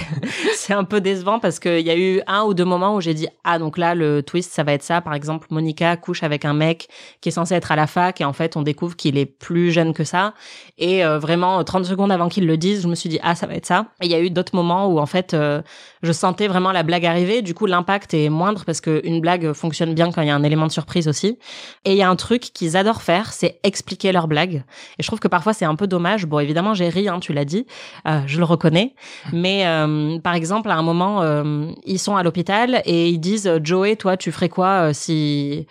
c'est 0.55 0.73
un 0.73 0.85
peu 0.85 1.03
décevant 1.03 1.39
parce 1.39 1.61
qu'il 1.61 1.87
y 1.87 1.91
a 1.91 1.99
eu 1.99 2.23
un 2.27 2.45
ou 2.45 2.55
deux 2.55 2.65
moments 2.65 2.97
où 2.97 3.03
j'ai 3.03 3.13
dit 3.13 3.29
ah 3.45 3.59
donc 3.59 3.77
là 3.77 3.95
le 3.95 4.23
twist 4.23 4.55
ça 4.55 4.63
va 4.63 4.73
être 4.73 4.83
ça, 4.83 5.03
par 5.03 5.13
exemple 5.13 5.49
Monica 5.51 5.99
couche 5.99 6.23
avec 6.23 6.47
un 6.47 6.55
mec 6.55 6.89
qui 7.21 7.29
est 7.29 7.33
censé 7.33 7.55
être 7.55 7.73
à 7.73 7.77
la 7.77 7.87
fac 7.87 8.23
et 8.23 8.25
en 8.25 8.33
fait 8.33 8.57
on 8.57 8.63
découvre 8.63 8.97
qu'il 8.97 9.19
est 9.19 9.27
plus 9.27 9.71
jeune 9.71 9.93
que 9.93 10.05
ça, 10.05 10.33
et 10.79 11.05
euh, 11.05 11.19
vraiment 11.19 11.58
30 11.65 11.85
secondes 11.85 12.13
avant 12.13 12.29
qu'il 12.29 12.47
le 12.47 12.57
dise, 12.57 12.83
je 12.83 12.89
me 12.89 12.95
suis 12.95 13.09
dit 13.09 13.19
ah 13.23 13.35
ça 13.35 13.47
va 13.47 13.55
être 13.55 13.67
ça. 13.67 13.87
Et 14.01 14.07
il 14.07 14.11
y 14.11 14.15
a 14.15 14.21
eu 14.21 14.31
d'autres 14.31 14.55
moments 14.55 14.87
où 14.87 14.99
en 14.99 15.07
fait 15.07 15.35
euh, 15.35 15.63
je 16.03 16.13
sentais 16.13 16.49
vraiment 16.49 16.73
la 16.73 16.83
blague 16.83 17.07
arriver, 17.07 17.43
du 17.43 17.55
coup 17.55 17.67
l'impact 17.67 18.15
est 18.15 18.29
moindre 18.29 18.65
parce 18.65 18.81
que 18.81 19.01
une 19.05 19.21
blague 19.21 19.53
fonctionne 19.53 19.95
bien 19.95 20.11
quand 20.11 20.23
il 20.23 20.29
y 20.29 20.31
a 20.31 20.35
un 20.35 20.43
élément 20.43 20.67
de 20.67 20.73
surprise 20.73 21.09
aussi. 21.09 21.39
Et 21.85 21.93
il 21.93 21.97
y 21.97 22.03
a 22.03 22.09
un 22.09 22.17
truc 22.17 22.41
qu'ils 22.41 22.77
adorent 22.77 23.03
faire, 23.03 23.33
c'est 23.33 23.61
expliquer 23.63 24.13
leurs 24.13 24.29
blagues. 24.29 24.63
Et 24.99 25.03
je 25.03 25.07
trouve 25.07 25.21
que 25.21 25.29
parfois 25.29 25.53
c'est 25.53 25.65
un 25.65 25.77
peu 25.77 25.87
dommage. 25.87 26.27
Bon, 26.27 26.39
évidemment, 26.39 26.75
j'ai 26.75 26.89
ri, 26.89 27.09
hein, 27.09 27.21
tu 27.21 27.33
l'as 27.33 27.45
dit, 27.45 27.67
euh, 28.07 28.21
je 28.27 28.39
le 28.39 28.45
reconnais. 28.45 28.95
Mais 29.33 29.67
euh, 29.67 30.19
par 30.19 30.35
exemple, 30.35 30.71
à 30.71 30.77
un 30.77 30.83
moment, 30.83 31.23
euh, 31.23 31.71
ils 31.85 31.99
sont 31.99 32.17
à 32.17 32.23
l'hôpital 32.23 32.83
et 32.85 33.09
ils 33.09 33.19
disent 33.19 33.51
Joey, 33.63 33.97
toi, 33.97 34.17
tu 34.17 34.33
ferais 34.33 34.49
quoi 34.49 34.89
euh, 34.89 34.93
si 34.93 35.67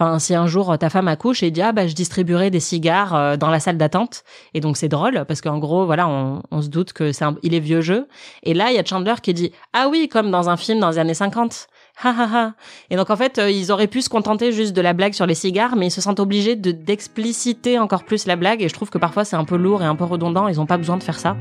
Enfin, 0.00 0.18
si 0.18 0.34
un 0.34 0.46
jour 0.46 0.72
euh, 0.72 0.76
ta 0.78 0.88
femme 0.88 1.08
accouche 1.08 1.42
et 1.42 1.50
dit 1.50 1.60
ah 1.60 1.72
bah 1.72 1.86
je 1.86 1.94
distribuerai 1.94 2.50
des 2.50 2.60
cigares 2.60 3.14
euh, 3.14 3.36
dans 3.36 3.50
la 3.50 3.60
salle 3.60 3.76
d'attente. 3.76 4.24
Et 4.54 4.60
donc 4.60 4.78
c'est 4.78 4.88
drôle 4.88 5.26
parce 5.28 5.42
qu'en 5.42 5.58
gros 5.58 5.84
voilà 5.84 6.08
on, 6.08 6.62
se 6.62 6.68
doute 6.68 6.94
que 6.94 7.12
c'est 7.12 7.26
il 7.42 7.54
est 7.54 7.60
vieux 7.60 7.82
jeu. 7.82 8.08
Et 8.42 8.54
là 8.54 8.70
il 8.70 8.76
y 8.76 8.78
a 8.78 8.84
Chandler 8.84 9.16
qui 9.22 9.34
dit 9.34 9.52
ah 9.74 9.88
oui 9.90 10.08
comme 10.08 10.30
dans 10.30 10.48
un 10.48 10.56
film 10.56 10.80
dans 10.80 10.88
les 10.88 10.98
années 10.98 11.12
50 11.12 11.66
ha 12.02 12.08
ha 12.08 12.28
ha. 12.32 12.52
Et 12.88 12.96
donc 12.96 13.10
en 13.10 13.16
fait 13.16 13.38
euh, 13.38 13.50
ils 13.50 13.70
auraient 13.72 13.88
pu 13.88 14.00
se 14.00 14.08
contenter 14.08 14.52
juste 14.52 14.72
de 14.74 14.80
la 14.80 14.94
blague 14.94 15.12
sur 15.12 15.26
les 15.26 15.34
cigares 15.34 15.76
mais 15.76 15.88
ils 15.88 15.92
se 15.92 16.00
sentent 16.00 16.20
obligés 16.20 16.56
de 16.56 16.70
d'expliciter 16.70 17.78
encore 17.78 18.04
plus 18.04 18.26
la 18.26 18.36
blague. 18.36 18.62
Et 18.62 18.70
je 18.70 18.74
trouve 18.74 18.88
que 18.88 18.98
parfois 18.98 19.26
c'est 19.26 19.36
un 19.36 19.44
peu 19.44 19.56
lourd 19.56 19.82
et 19.82 19.86
un 19.86 19.96
peu 19.96 20.04
redondant. 20.04 20.48
Ils 20.48 20.62
ont 20.62 20.66
pas 20.66 20.78
besoin 20.78 20.96
de 20.96 21.02
faire 21.02 21.18
ça 21.18 21.36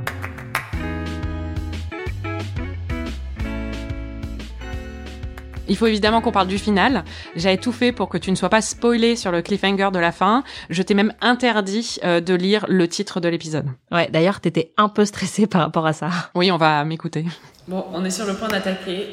Il 5.69 5.77
faut 5.77 5.85
évidemment 5.85 6.19
qu'on 6.19 6.31
parle 6.31 6.47
du 6.47 6.57
final. 6.57 7.03
J'avais 7.35 7.57
tout 7.57 7.71
fait 7.71 7.91
pour 7.91 8.09
que 8.09 8.17
tu 8.17 8.31
ne 8.31 8.35
sois 8.35 8.49
pas 8.49 8.61
spoilé 8.61 9.15
sur 9.15 9.31
le 9.31 9.41
cliffhanger 9.43 9.89
de 9.93 9.99
la 9.99 10.11
fin. 10.11 10.43
Je 10.69 10.81
t'ai 10.81 10.95
même 10.95 11.13
interdit 11.21 11.97
euh, 12.03 12.19
de 12.21 12.33
lire 12.33 12.65
le 12.67 12.87
titre 12.87 13.19
de 13.19 13.29
l'épisode. 13.29 13.67
ouais 13.91 14.09
d'ailleurs 14.11 14.39
t'étais 14.41 14.73
un 14.77 14.89
peu 14.89 15.05
stressée 15.05 15.45
par 15.47 15.61
rapport 15.61 15.85
à 15.85 15.93
ça 15.93 16.09
Oui, 16.35 16.51
on 16.51 16.57
va 16.57 16.83
m'écouter. 16.85 17.25
Bon, 17.67 17.85
on 17.93 18.03
est 18.03 18.09
sur 18.09 18.25
le 18.25 18.33
point 18.33 18.47
d'attaquer 18.47 19.07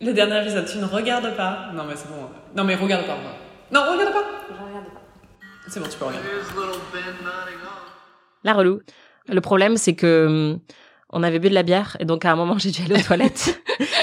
le 0.00 0.12
dernier 0.12 0.42
épisode. 0.42 0.66
Tu 0.66 0.78
ne 0.78 0.84
regardes 0.84 1.36
pas. 1.36 1.70
Non, 1.72 1.84
mais 1.88 1.94
c'est 1.94 2.08
bon. 2.08 2.28
Non, 2.56 2.64
mais 2.64 2.74
regarde 2.74 3.06
pas. 3.06 3.16
Non, 3.72 3.80
regarde 3.82 4.12
pas. 4.12 4.24
Je 4.48 4.54
regarde 4.54 4.86
pas. 4.86 5.00
C'est 5.68 5.80
bon, 5.80 5.86
tu 5.88 5.96
peux 5.96 6.04
regarder. 6.04 6.28
Ben. 6.54 7.30
La 8.44 8.54
relou. 8.54 8.80
Le 9.28 9.40
problème, 9.40 9.76
c'est 9.76 9.94
que 9.94 10.26
hum, 10.26 10.60
on 11.16 11.22
avait 11.22 11.38
bu 11.38 11.48
de 11.48 11.54
la 11.54 11.62
bière 11.62 11.96
et 11.98 12.04
donc 12.04 12.26
à 12.26 12.30
un 12.30 12.36
moment 12.36 12.58
j'ai 12.58 12.70
dû 12.70 12.82
aller 12.82 13.00
aux 13.00 13.04
toilettes. 13.04 13.58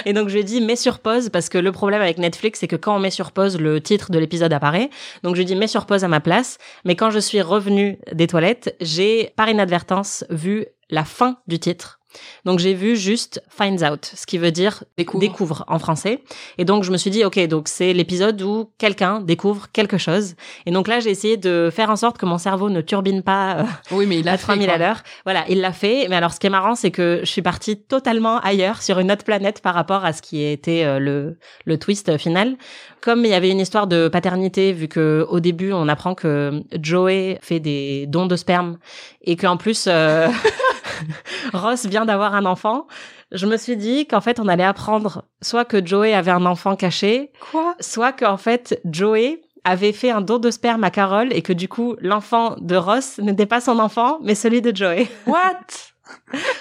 Et 0.06 0.14
donc 0.14 0.30
je 0.30 0.34
lui 0.34 0.42
ai 0.42 0.44
dit 0.44 0.60
mets 0.62 0.76
sur 0.76 1.00
pause 1.00 1.30
parce 1.30 1.48
que 1.48 1.60
le 1.60 1.72
problème 1.72 2.02
avec 2.02 2.18
Netflix 2.18 2.60
c'est 2.60 2.68
que 2.68 2.76
quand 2.76 2.96
on 2.96 3.00
met 3.00 3.12
sur 3.12 3.32
pause 3.32 3.60
le 3.60 3.80
titre 3.80 4.12
de 4.12 4.18
l'épisode 4.18 4.52
apparaît 4.52 4.90
donc 5.22 5.36
je 5.36 5.42
lui 5.42 5.44
ai 5.44 5.46
dit 5.46 5.56
mets 5.56 5.68
sur 5.68 5.86
pause 5.86 6.04
à 6.04 6.08
ma 6.08 6.20
place. 6.20 6.58
Mais 6.86 6.96
quand 6.96 7.12
je 7.12 7.20
suis 7.20 7.42
revenue 7.42 8.00
des 8.12 8.26
toilettes 8.26 8.76
j'ai 8.82 9.32
par 9.36 9.48
inadvertance 9.48 10.26
vu 10.32 10.66
la 10.90 11.06
fin 11.06 11.38
du 11.48 11.60
titre 11.60 12.00
donc 12.46 12.60
j'ai 12.60 12.74
vu 12.74 12.96
juste 12.96 13.42
finds 13.50 13.84
out, 13.84 14.12
ce 14.16 14.26
qui 14.26 14.38
veut 14.38 14.52
dire 14.52 14.84
Découvre. 14.98 15.20
découvre 15.22 15.66
en 15.68 15.80
français. 15.80 16.24
Et 16.58 16.66
donc 16.66 16.84
je 16.84 16.92
me 16.92 16.98
suis 16.98 17.10
dit 17.10 17.24
ok 17.26 17.40
donc 17.48 17.68
c'est 17.68 17.94
l'épisode 17.94 18.42
où 18.42 18.70
quelqu'un 18.78 19.20
découvre 19.22 19.68
quelque 19.72 19.98
chose. 19.98 20.36
Et 20.66 20.72
donc 20.72 20.88
là 20.88 21.00
j'ai 21.00 21.10
essayé 21.10 21.38
de 21.38 21.70
faire 21.72 21.90
en 21.90 21.96
sorte 21.96 22.18
que 22.18 22.26
mon 22.26 22.38
cerveau 22.38 22.70
ne 22.70 22.82
turbine 22.82 23.22
pas 23.24 23.58
euh, 23.58 23.64
Oui, 23.92 24.06
mais 24.06 24.20
il 24.20 24.28
a 24.30 24.34
à 24.34 24.38
fait, 24.38 24.44
3000 24.44 24.66
quoi. 24.66 24.76
à 24.76 24.78
l'heure. 24.78 24.98
Voilà, 25.26 25.46
il 25.50 25.62
l'a 25.62 25.74
fait. 25.74 26.08
Mais 26.10 26.16
alors, 26.16 26.34
ce 26.34 26.40
qui 26.40 26.48
est 26.48 26.50
marrant, 26.50 26.76
c'est 26.76 26.92
que 26.92 27.20
je 27.22 27.30
suis 27.30 27.42
partie 27.42 27.78
totalement 27.78 28.40
ailleurs, 28.40 28.82
sur 28.82 29.00
une 29.00 29.12
autre 29.12 29.24
planète 29.24 29.62
par 29.62 29.74
rapport 29.74 30.06
à 30.06 30.14
ce 30.14 30.22
qui 30.22 30.44
était 30.44 30.84
euh, 30.84 31.00
le, 31.00 31.38
le 31.66 31.78
twist 31.78 32.18
final. 32.18 32.56
Comme 33.02 33.26
il 33.26 33.32
y 33.32 33.34
avait 33.34 33.50
une 33.50 33.60
histoire 33.60 33.88
de 33.88 34.08
paternité, 34.08 34.72
vu 34.74 34.88
que 34.88 35.26
au 35.30 35.40
début, 35.40 35.74
on 35.74 35.88
apprend 35.88 36.16
que 36.16 36.62
Joey 36.82 37.38
fait 37.42 37.60
des 37.60 38.06
dons 38.08 38.26
de 38.28 38.36
sperme 38.36 38.78
et 39.24 39.36
qu'en 39.36 39.58
plus, 39.58 39.86
euh, 39.88 40.28
Ross 41.54 41.86
vient 41.86 42.06
d'avoir 42.06 42.36
un 42.36 42.46
enfant. 42.46 42.88
Je 43.32 43.46
me 43.46 43.58
suis 43.58 43.78
dit 43.78 44.08
qu'en 44.08 44.22
fait, 44.22 44.40
on 44.40 44.48
allait 44.48 44.64
apprendre 44.64 45.24
soit 45.42 45.66
que 45.66 45.86
Joey 45.86 46.14
avait 46.14 46.32
un 46.32 46.46
enfant 46.46 46.76
caché, 46.76 47.32
Quoi? 47.52 47.76
soit 47.80 48.12
qu'en 48.12 48.38
fait, 48.38 48.80
Joey 48.86 49.42
avait 49.64 49.94
fait 49.94 50.12
un 50.12 50.22
don 50.22 50.40
de 50.40 50.52
sperme 50.52 50.84
à 50.84 50.92
Carole 50.92 51.32
et 51.34 51.42
que 51.42 51.54
du 51.54 51.68
coup, 51.70 51.96
l'enfant 52.02 52.56
de 52.60 52.76
Ross 52.76 53.18
n'était 53.20 53.46
pas 53.46 53.62
son 53.62 53.80
enfant, 53.80 54.20
mais 54.22 54.36
celui 54.36 54.62
de 54.62 54.76
Joey. 54.76 55.08
What? 55.26 55.58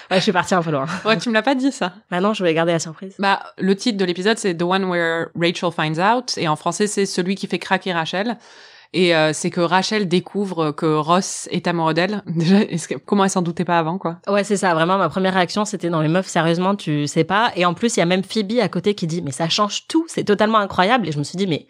Ouais, 0.09 0.17
je 0.17 0.19
suis 0.19 0.31
partie 0.31 0.55
un 0.55 0.63
peu 0.63 0.71
loin. 0.71 0.85
Ouais, 1.05 1.17
tu 1.17 1.27
me 1.29 1.33
l'as 1.33 1.41
pas 1.41 1.53
dit 1.53 1.71
ça. 1.71 1.93
Bah 2.09 2.21
non, 2.21 2.33
je 2.33 2.39
voulais 2.39 2.53
garder 2.53 2.71
la 2.71 2.79
surprise. 2.79 3.15
Bah, 3.19 3.43
le 3.57 3.75
titre 3.75 3.97
de 3.97 4.05
l'épisode, 4.05 4.37
c'est 4.37 4.55
The 4.55 4.61
One 4.63 4.85
Where 4.85 5.27
Rachel 5.35 5.69
Finds 5.71 5.99
Out, 5.99 6.37
et 6.37 6.47
en 6.47 6.55
français, 6.55 6.87
c'est 6.87 7.05
celui 7.05 7.35
qui 7.35 7.47
fait 7.47 7.59
craquer 7.59 7.91
Rachel. 7.93 8.37
Et 8.93 9.15
euh, 9.15 9.33
c'est 9.33 9.49
que 9.49 9.59
Rachel 9.61 10.07
découvre 10.07 10.71
que 10.71 10.85
Ross 10.85 11.47
est 11.51 11.67
amoureux 11.67 11.93
d'elle. 11.93 12.21
Déjà, 12.27 12.57
est-ce 12.61 12.87
que- 12.87 12.95
comment 12.95 13.23
elle 13.23 13.29
s'en 13.29 13.41
doutait 13.41 13.65
pas 13.65 13.79
avant, 13.79 13.97
quoi? 13.97 14.17
Ouais, 14.27 14.43
c'est 14.43 14.57
ça. 14.57 14.73
Vraiment, 14.73 14.97
ma 14.97 15.09
première 15.09 15.33
réaction, 15.33 15.65
c'était 15.65 15.89
dans 15.89 16.01
les 16.01 16.09
meufs, 16.09 16.27
sérieusement, 16.27 16.75
tu 16.75 17.07
sais 17.07 17.23
pas. 17.23 17.51
Et 17.55 17.65
en 17.65 17.73
plus, 17.73 17.95
il 17.97 17.99
y 17.99 18.03
a 18.03 18.05
même 18.05 18.23
Phoebe 18.23 18.59
à 18.61 18.69
côté 18.69 18.93
qui 18.93 19.07
dit, 19.07 19.21
mais 19.21 19.31
ça 19.31 19.49
change 19.49 19.87
tout, 19.87 20.05
c'est 20.07 20.23
totalement 20.23 20.59
incroyable. 20.59 21.07
Et 21.07 21.11
je 21.11 21.17
me 21.17 21.23
suis 21.23 21.37
dit, 21.37 21.47
mais 21.47 21.65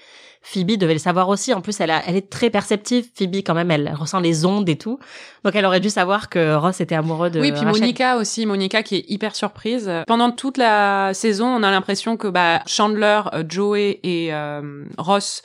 Phoebe 0.45 0.75
devait 0.77 0.91
le 0.93 0.99
savoir 0.99 1.29
aussi. 1.29 1.53
En 1.53 1.61
plus, 1.61 1.79
elle, 1.79 1.91
a, 1.91 2.01
elle 2.05 2.17
est 2.17 2.29
très 2.29 2.49
perceptive. 2.49 3.05
Phoebe, 3.17 3.35
quand 3.37 3.53
même, 3.53 3.71
elle 3.71 3.93
ressent 3.93 4.19
les 4.19 4.45
ondes 4.45 4.67
et 4.67 4.77
tout. 4.77 4.99
Donc, 5.45 5.55
elle 5.55 5.65
aurait 5.65 5.79
dû 5.79 5.89
savoir 5.89 6.27
que 6.27 6.55
Ross 6.55 6.81
était 6.81 6.95
amoureux 6.95 7.29
de 7.29 7.39
Oui, 7.39 7.53
puis 7.53 7.61
Rachel. 7.61 7.79
Monica 7.79 8.17
aussi, 8.17 8.45
Monica 8.45 8.83
qui 8.83 8.97
est 8.97 9.05
hyper 9.07 9.33
surprise. 9.37 9.89
Pendant 10.07 10.31
toute 10.31 10.57
la 10.57 11.11
saison, 11.13 11.47
on 11.47 11.63
a 11.63 11.71
l'impression 11.71 12.17
que 12.17 12.27
bah, 12.27 12.59
Chandler, 12.67 13.21
euh, 13.33 13.43
Joey 13.47 14.01
et 14.03 14.33
euh, 14.33 14.83
Ross 14.97 15.41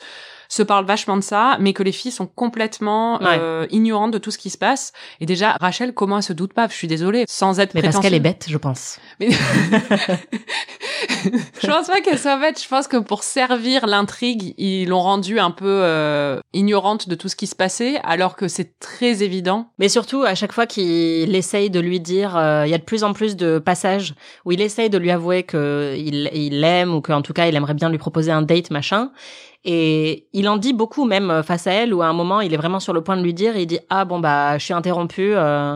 se 0.49 0.63
parlent 0.63 0.85
vachement 0.85 1.15
de 1.15 1.21
ça, 1.21 1.55
mais 1.61 1.71
que 1.73 1.83
les 1.83 1.91
filles 1.93 2.11
sont 2.11 2.27
complètement 2.27 3.19
Ouais. 3.21 3.37
euh, 3.39 3.67
ignorantes 3.69 4.11
de 4.11 4.17
tout 4.17 4.31
ce 4.31 4.37
qui 4.37 4.49
se 4.49 4.57
passe. 4.57 4.91
Et 5.21 5.25
déjà, 5.25 5.55
Rachel, 5.61 5.93
comment 5.93 6.17
elle 6.17 6.23
se 6.23 6.33
doute 6.33 6.53
pas? 6.53 6.67
Je 6.67 6.73
suis 6.73 6.87
désolée, 6.87 7.23
sans 7.27 7.59
être 7.59 7.73
Mais 7.75 7.81
parce 7.81 7.99
qu'elle 7.99 8.13
est 8.15 8.19
bête, 8.19 8.45
je 8.49 8.57
pense. 8.57 8.99
Mais- 9.19 9.29
je 11.61 11.67
pense 11.67 11.87
pas 11.87 12.01
qu'elle 12.01 12.19
soit 12.19 12.37
bête. 12.37 12.61
Je 12.61 12.67
pense 12.67 12.87
que 12.87 12.97
pour 12.97 13.23
servir 13.23 13.87
l'intrigue, 13.87 14.53
ils 14.57 14.87
l'ont 14.87 15.01
rendue 15.01 15.39
un 15.39 15.51
peu 15.51 15.65
euh, 15.67 16.39
ignorante 16.53 17.09
de 17.09 17.15
tout 17.15 17.29
ce 17.29 17.35
qui 17.35 17.47
se 17.47 17.55
passait, 17.55 17.99
alors 18.03 18.35
que 18.35 18.47
c'est 18.47 18.79
très 18.79 19.23
évident. 19.23 19.69
Mais 19.79 19.89
surtout, 19.89 20.23
à 20.23 20.35
chaque 20.35 20.51
fois 20.53 20.65
qu'il 20.65 21.35
essaye 21.35 21.69
de 21.69 21.79
lui 21.79 21.99
dire, 21.99 22.35
euh, 22.37 22.63
il 22.65 22.71
y 22.71 22.73
a 22.73 22.77
de 22.77 22.83
plus 22.83 23.03
en 23.03 23.13
plus 23.13 23.35
de 23.35 23.59
passages 23.59 24.13
où 24.45 24.51
il 24.51 24.61
essaye 24.61 24.89
de 24.89 24.97
lui 24.97 25.11
avouer 25.11 25.43
que 25.43 25.95
il 25.97 26.29
il 26.33 26.61
l'aime 26.61 26.93
ou 26.93 27.01
qu'en 27.01 27.21
tout 27.21 27.33
cas 27.33 27.47
il 27.47 27.55
aimerait 27.55 27.73
bien 27.73 27.89
lui 27.89 27.97
proposer 27.97 28.31
un 28.31 28.41
date 28.41 28.71
machin. 28.71 29.11
Et 29.65 30.27
il 30.33 30.47
en 30.47 30.57
dit 30.57 30.73
beaucoup 30.73 31.05
même 31.05 31.29
euh, 31.31 31.43
face 31.43 31.67
à 31.67 31.71
elle 31.73 31.93
où 31.93 32.01
à 32.01 32.05
un 32.07 32.13
moment 32.13 32.39
il 32.41 32.53
est 32.53 32.57
vraiment 32.57 32.79
sur 32.79 32.93
le 32.93 33.01
point 33.01 33.17
de 33.17 33.23
lui 33.23 33.33
dire, 33.33 33.57
il 33.57 33.65
dit 33.67 33.79
ah 33.89 34.05
bon 34.05 34.19
bah 34.19 34.57
je 34.57 34.63
suis 34.63 34.73
interrompu, 34.73 35.33
euh, 35.35 35.75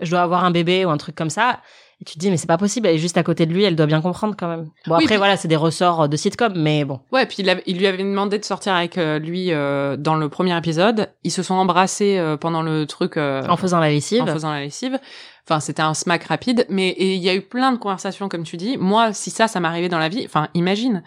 je 0.00 0.10
dois 0.10 0.20
avoir 0.22 0.44
un 0.44 0.50
bébé 0.50 0.84
ou 0.84 0.90
un 0.90 0.96
truc 0.96 1.14
comme 1.14 1.30
ça. 1.30 1.60
Et 2.00 2.04
tu 2.06 2.14
te 2.14 2.18
dis 2.18 2.30
mais 2.30 2.38
c'est 2.38 2.46
pas 2.46 2.56
possible, 2.56 2.86
elle 2.86 2.94
est 2.94 2.98
juste 2.98 3.18
à 3.18 3.22
côté 3.22 3.44
de 3.44 3.52
lui, 3.52 3.62
elle 3.62 3.76
doit 3.76 3.84
bien 3.84 4.00
comprendre 4.00 4.34
quand 4.38 4.48
même. 4.48 4.70
Bon 4.86 4.94
Oui, 4.96 5.02
après 5.02 5.06
puis- 5.08 5.16
voilà 5.18 5.36
c'est 5.36 5.48
des 5.48 5.56
ressorts 5.56 6.08
de 6.08 6.16
sitcom 6.16 6.54
mais 6.56 6.86
bon. 6.86 7.00
Ouais, 7.12 7.26
puis 7.26 7.44
il, 7.66 7.76
lui 7.78 7.86
avait 7.86 7.98
demandé 7.98 8.38
de 8.38 8.44
sortir 8.46 8.72
avec 8.72 8.96
euh, 8.96 9.18
lui 9.18 9.52
euh, 9.52 9.98
dans 9.98 10.14
le 10.14 10.30
premier 10.30 10.56
épisode. 10.56 11.10
Ils 11.22 11.30
se 11.30 11.42
sont 11.42 11.54
embrassés 11.56 12.16
euh, 12.18 12.38
pendant 12.38 12.62
le 12.62 12.86
truc 12.86 13.18
euh, 13.18 13.42
En 13.48 13.58
faisant 13.58 13.80
la 13.80 13.90
lessive. 13.90 14.22
en 14.22 14.26
faisant 14.28 14.50
la 14.50 14.60
lessive. 14.60 14.98
Enfin, 15.46 15.60
c'était 15.60 15.82
un 15.82 15.92
smack 15.92 16.24
rapide, 16.24 16.64
mais 16.70 16.88
et 16.88 17.14
il 17.16 17.20
y 17.22 17.28
a 17.28 17.34
eu 17.34 17.42
plein 17.42 17.72
de 17.72 17.76
conversations 17.76 18.30
comme 18.30 18.44
tu 18.44 18.56
dis. 18.56 18.76
Moi, 18.78 19.12
si 19.12 19.30
ça, 19.30 19.46
ça 19.48 19.58
m'arrivait 19.60 19.88
dans 19.90 19.98
la 19.98 20.08
vie, 20.08 20.22
enfin, 20.24 20.48
imagine, 20.54 21.02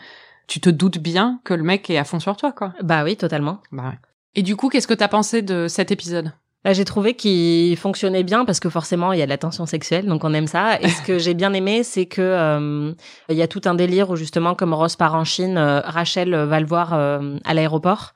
tu 0.47 0.59
te 0.59 0.69
doutes 0.69 1.00
bien 1.00 1.39
que 1.43 1.53
le 1.53 1.63
mec 1.63 1.89
est 1.89 1.97
à 1.97 2.03
fond 2.03 2.19
sur 2.19 2.38
toi, 2.38 2.51
quoi. 2.51 2.73
Bah 2.81 3.03
oui 3.03 3.17
totalement. 3.17 3.59
Bah 3.71 3.83
ouais. 3.83 4.00
Et 4.35 4.41
du 4.41 4.55
coup, 4.55 4.69
qu'est-ce 4.69 4.88
que 4.88 4.93
t'as 4.93 5.07
pensé 5.07 5.41
de 5.41 5.67
cet 5.67 5.91
épisode? 5.91 6.33
Là, 6.65 6.71
j'ai 6.71 6.85
trouvé 6.85 7.13
qu'il 7.13 7.75
fonctionnait 7.75 8.23
bien 8.23 8.45
parce 8.45 8.62
que 8.62 8.69
forcément, 8.69 9.12
il 9.12 9.19
y 9.19 9.21
a 9.21 9.25
de 9.25 9.29
la 9.29 9.38
tension 9.38 9.65
sexuelle, 9.65 10.05
donc 10.05 10.23
on 10.23 10.33
aime 10.33 10.47
ça. 10.47 10.79
Et 10.79 10.88
ce 10.88 11.01
que 11.01 11.19
j'ai 11.19 11.33
bien 11.33 11.51
aimé, 11.51 11.83
c'est 11.83 12.05
que 12.05 12.21
euh, 12.21 12.93
il 13.27 13.35
y 13.35 13.41
a 13.41 13.47
tout 13.47 13.62
un 13.65 13.75
délire 13.75 14.09
où 14.09 14.15
justement, 14.15 14.55
comme 14.55 14.73
Ross 14.73 14.95
part 14.95 15.15
en 15.15 15.25
Chine, 15.25 15.57
euh, 15.57 15.81
Rachel 15.81 16.33
va 16.33 16.62
le 16.62 16.65
voir 16.65 16.93
euh, 16.93 17.38
à 17.43 17.53
l'aéroport. 17.53 18.13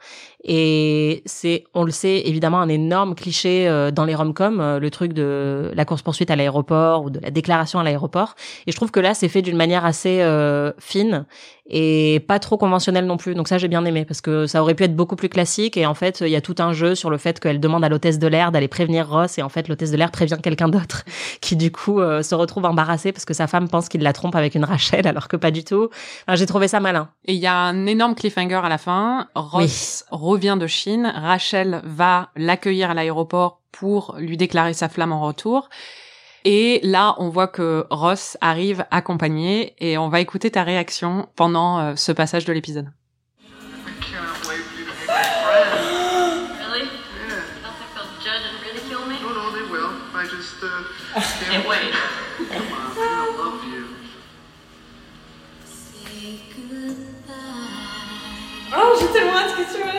Et 0.47 1.23
c'est, 1.25 1.65
on 1.73 1.83
le 1.83 1.91
sait, 1.91 2.21
évidemment, 2.25 2.61
un 2.61 2.69
énorme 2.69 3.15
cliché 3.15 3.67
euh, 3.67 3.91
dans 3.91 4.05
les 4.05 4.15
rom-coms, 4.15 4.61
euh, 4.61 4.79
le 4.79 4.89
truc 4.89 5.11
de 5.11 5.71
la 5.75 5.83
course-poursuite 5.83 6.31
à 6.31 6.37
l'aéroport 6.37 7.03
ou 7.03 7.09
de 7.09 7.19
la 7.19 7.31
déclaration 7.31 7.79
à 7.79 7.83
l'aéroport. 7.83 8.35
Et 8.65 8.71
je 8.71 8.75
trouve 8.77 8.89
que 8.89 9.01
là, 9.01 9.13
c'est 9.13 9.27
fait 9.27 9.41
d'une 9.41 9.57
manière 9.57 9.83
assez 9.85 10.21
euh, 10.21 10.71
fine 10.79 11.25
et 11.69 12.23
pas 12.27 12.39
trop 12.39 12.57
conventionnelle 12.57 13.05
non 13.05 13.17
plus. 13.17 13.35
Donc 13.35 13.47
ça, 13.47 13.57
j'ai 13.57 13.67
bien 13.67 13.83
aimé 13.85 14.05
parce 14.05 14.21
que 14.21 14.47
ça 14.47 14.61
aurait 14.61 14.73
pu 14.73 14.83
être 14.83 14.95
beaucoup 14.95 15.15
plus 15.15 15.29
classique. 15.29 15.77
Et 15.77 15.85
en 15.85 15.93
fait, 15.93 16.21
il 16.21 16.29
y 16.29 16.35
a 16.35 16.41
tout 16.41 16.55
un 16.59 16.73
jeu 16.73 16.95
sur 16.95 17.09
le 17.09 17.17
fait 17.17 17.39
qu'elle 17.39 17.59
demande 17.59 17.83
à 17.83 17.89
l'hôtesse 17.89 18.19
de 18.19 18.27
l'air 18.27 18.51
d'aller 18.51 18.67
prévenir 18.67 19.09
Ross 19.09 19.37
et 19.37 19.41
en 19.41 19.49
fait, 19.49 19.67
l'hôtesse 19.67 19.91
de 19.91 19.97
l'air 19.97 20.11
prévient 20.11 20.37
quelqu'un 20.41 20.69
d'autre 20.69 21.03
qui 21.41 21.55
du 21.55 21.71
coup 21.71 21.99
euh, 21.99 22.23
se 22.23 22.35
retrouve 22.35 22.65
embarrassé 22.65 23.11
parce 23.11 23.25
que 23.25 23.33
sa 23.33 23.47
femme 23.47 23.67
pense 23.67 23.89
qu'il 23.89 24.01
la 24.01 24.13
trompe 24.13 24.35
avec 24.35 24.55
une 24.55 24.63
Rachel 24.63 25.07
alors 25.07 25.27
que 25.27 25.35
pas 25.35 25.51
du 25.51 25.63
tout. 25.63 25.89
Enfin, 26.27 26.35
j'ai 26.35 26.45
trouvé 26.45 26.67
ça 26.67 26.79
malin. 26.79 27.09
Et 27.25 27.33
il 27.33 27.39
y 27.39 27.47
a 27.47 27.55
un 27.55 27.85
énorme 27.85 28.15
cliffhanger 28.15 28.61
à 28.63 28.69
la 28.69 28.77
fin. 28.77 29.27
Ross 29.35 30.05
revient 30.37 30.57
de 30.59 30.67
Chine. 30.67 31.11
Rachel 31.15 31.81
va 31.83 32.29
l'accueillir 32.35 32.91
à 32.91 32.93
l'aéroport 32.93 33.63
pour 33.71 34.15
lui 34.19 34.37
déclarer 34.37 34.73
sa 34.73 34.87
flamme 34.87 35.11
en 35.11 35.21
retour. 35.21 35.67
Et 36.45 36.79
là, 36.83 37.15
on 37.17 37.29
voit 37.29 37.47
que 37.47 37.87
Ross 37.89 38.37
arrive 38.39 38.85
accompagné 38.91 39.73
et 39.79 39.97
on 39.97 40.09
va 40.09 40.21
écouter 40.21 40.51
ta 40.51 40.61
réaction 40.61 41.27
pendant 41.35 41.79
euh, 41.79 41.95
ce 41.95 42.11
passage 42.11 42.45
de 42.45 42.53
l'épisode. 42.53 42.91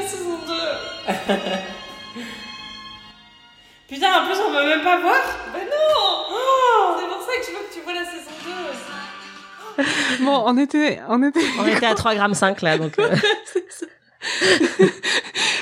Saison 0.08 0.38
2. 0.46 0.54
Putain, 3.88 4.22
en 4.22 4.26
plus, 4.26 4.36
on 4.46 4.50
veut 4.50 4.66
même 4.68 4.82
pas 4.82 4.98
voir 5.00 5.16
Ben 5.52 5.64
non 5.64 6.26
Oh, 6.30 6.96
C'est 7.00 7.06
pour 7.06 7.22
ça 7.22 7.32
que 7.40 7.46
je 7.46 7.50
veux 7.52 7.64
que 7.68 7.74
tu 7.74 7.80
vois 7.80 7.94
la 7.94 8.04
saison 8.04 8.30
2. 8.44 8.50
Bon, 10.24 10.42
on 10.46 10.56
était, 10.58 11.00
on 11.08 11.22
était. 11.22 11.40
On 11.58 11.66
était 11.66 11.86
à 11.86 11.94
3 11.94 12.14
grammes 12.16 12.34
5 12.34 12.60
là, 12.62 12.76
donc. 12.78 12.98
euh, 12.98 13.14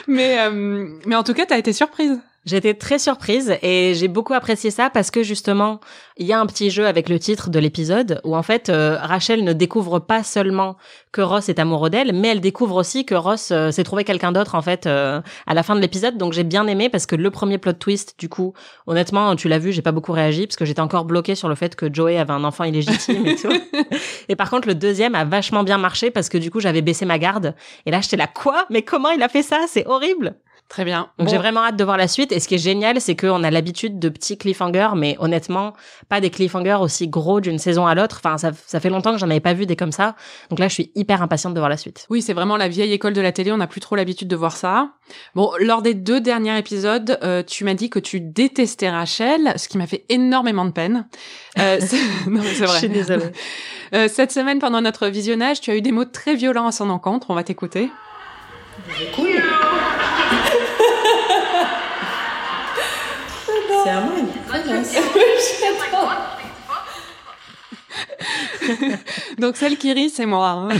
mais, 0.06 0.38
euh, 0.40 0.88
mais 1.04 1.14
en 1.14 1.22
tout 1.22 1.35
cas, 1.35 1.44
t'as 1.46 1.59
été 1.59 1.72
surprise. 1.74 2.18
J'étais 2.46 2.74
très 2.74 3.00
surprise 3.00 3.56
et 3.61 3.94
j'ai 3.96 4.06
beaucoup 4.06 4.32
apprécié 4.32 4.70
ça 4.70 4.88
parce 4.88 5.11
que 5.11 5.24
justement, 5.24 5.80
il 6.16 6.26
y 6.28 6.32
a 6.32 6.38
un 6.38 6.46
petit 6.46 6.70
jeu 6.70 6.87
avec 6.87 7.09
le 7.09 7.18
titre 7.18 7.50
de 7.50 7.59
l'épisode 7.59 8.20
où 8.22 8.37
en 8.37 8.42
fait 8.44 8.68
euh, 8.68 8.96
Rachel 9.00 9.42
ne 9.42 9.52
découvre 9.52 9.98
pas 9.98 10.22
seulement 10.22 10.76
que 11.11 11.22
Ross 11.22 11.48
est 11.48 11.59
amoureux 11.59 11.90
d'elle, 11.90 12.12
mais 12.12 12.28
elle 12.28 12.40
découvre 12.40 12.76
aussi 12.76 13.04
que 13.04 13.16
Ross 13.16 13.50
euh, 13.50 13.72
s'est 13.72 13.82
trouvé 13.82 14.04
quelqu'un 14.04 14.30
d'autre 14.30 14.54
en 14.54 14.62
fait 14.62 14.87
euh, 14.87 15.20
à 15.48 15.54
la 15.54 15.64
fin 15.64 15.74
de 15.74 15.80
l'épisode. 15.80 16.18
Donc 16.18 16.35
j'ai 16.35 16.44
bien 16.44 16.68
aimé 16.68 16.88
parce 16.88 17.04
que 17.04 17.16
le 17.16 17.32
premier 17.32 17.59
plot 17.59 17.72
twist, 17.72 18.14
du 18.16 18.28
coup, 18.28 18.54
honnêtement, 18.87 19.35
tu 19.35 19.48
l'as 19.48 19.59
vu, 19.59 19.72
j'ai 19.72 19.82
pas 19.82 19.90
beaucoup 19.90 20.12
réagi 20.12 20.46
parce 20.46 20.56
que 20.56 20.64
j'étais 20.64 20.80
encore 20.80 21.04
bloquée 21.04 21.35
sur 21.35 21.48
le 21.48 21.56
fait 21.56 21.74
que 21.74 21.92
Joey 21.92 22.16
avait 22.16 22.32
un 22.32 22.44
enfant 22.44 22.62
illégitime 22.62 23.26
et 23.26 23.35
tout. 23.35 23.52
et 24.28 24.37
par 24.37 24.50
contre, 24.50 24.68
le 24.68 24.76
deuxième 24.76 25.16
a 25.16 25.24
vachement 25.24 25.64
bien 25.64 25.78
marché 25.78 26.12
parce 26.12 26.28
que 26.28 26.38
du 26.38 26.52
coup, 26.52 26.61
j'avais 26.61 26.82
baissé 26.82 27.06
ma 27.06 27.18
garde 27.18 27.56
et 27.87 27.90
là 27.90 28.00
j'étais 28.00 28.16
là 28.16 28.28
quoi? 28.28 28.66
Mais 28.70 28.82
comment 28.82 29.11
il 29.11 29.22
a 29.24 29.28
fait 29.28 29.42
ça? 29.42 29.64
C'est 29.66 29.88
horrible. 29.88 30.37
Très 30.68 30.85
bien. 30.85 31.11
Donc 31.18 31.29
Bon. 31.29 31.33
j'ai 31.33 31.38
vraiment 31.38 31.61
hâte 31.62 31.76
de 31.76 31.85
voir 31.85 31.96
la 31.96 32.09
suite. 32.09 32.33
Et 32.33 32.40
ce 32.40 32.48
qui 32.48 32.57
est 32.57 32.59
génial, 32.59 33.00
c'est 33.00 33.14
qu'on 33.14 33.44
a 33.44 33.50
l'habitude 33.52 34.00
de 34.00 34.09
petits 34.09 34.37
cliffhangers, 34.37 34.88
mais 34.96 35.16
honnêtement, 35.20 35.74
pas 36.09 36.20
des 36.20 36.29
cliffhangers 36.31 36.79
aussi 36.81 37.07
gros 37.07 37.40
d'une 37.40 37.59
saison 37.61 37.87
à 37.87 37.94
l'autre. 37.94 38.20
Enfin, 38.24 38.37
ça, 38.37 38.50
ça 38.66 38.81
fait 38.81 38.90
longtemps 38.90 39.12
que 39.12 39.18
j'en 39.18 39.31
avais 39.31 39.38
pas 39.40 39.55
vu 39.55 39.64
des 39.64 39.76
comme 39.76 39.92
ça. 39.92 40.16
Donc 40.50 40.59
là, 40.59 40.66
je 40.66 40.74
suis 40.74 40.90
hyper 40.96 41.22
impatiente 41.22 41.55
de 41.55 41.61
voir 41.61 41.68
la 41.68 41.76
suite. 41.76 42.07
Oui, 42.11 42.20
c'est 42.20 42.33
vraiment 42.33 42.57
la 42.57 42.66
vieille 42.66 42.92
école 42.92 43.12
de 43.12 43.20
la 43.20 43.31
télé. 43.31 43.52
On 43.52 43.59
n'a 43.59 43.68
plus 43.68 43.81
trop 43.81 43.94
l'habitude 43.94 44.26
de 44.26 44.35
voir 44.35 44.57
ça. 44.57 44.90
Bon, 45.37 45.52
lors 45.61 45.83
des 45.83 45.94
deux 45.94 46.20
derniers 46.20 46.59
épisodes, 46.59 47.16
euh, 47.22 47.44
tu 47.44 47.62
m'as 47.64 47.74
dit 47.74 47.88
que 47.88 48.00
tu 48.00 48.20
détestais 48.20 48.90
Rachel, 48.90 49.52
ce 49.57 49.68
qui 49.68 49.79
m'a 49.79 49.87
fait 49.87 50.05
énormément 50.09 50.64
de 50.64 50.72
peine. 50.72 51.07
Euh, 51.61 51.79
non, 52.26 52.40
mais 52.42 52.55
c'est 52.55 52.64
vrai. 52.64 52.74
Je 52.74 52.79
suis 52.79 52.88
désolée. 52.88 53.31
Euh, 53.94 54.09
cette 54.12 54.33
semaine, 54.33 54.59
pendant 54.59 54.81
notre 54.81 55.07
visionnage, 55.07 55.61
tu 55.61 55.70
as 55.70 55.76
eu 55.76 55.81
des 55.83 55.92
mots 55.92 56.05
très 56.05 56.35
violents 56.35 56.66
à 56.66 56.72
son 56.72 56.90
encontre. 56.90 57.31
On 57.31 57.35
va 57.35 57.44
t'écouter. 57.44 57.88
C'est 63.87 63.92
à 63.92 64.01
moi. 64.01 64.14
Donc 69.38 69.57
celle 69.57 69.77
qui 69.79 69.92
rit, 69.92 70.11
c'est 70.11 70.27
moi. 70.27 70.49
hein. 70.49 70.68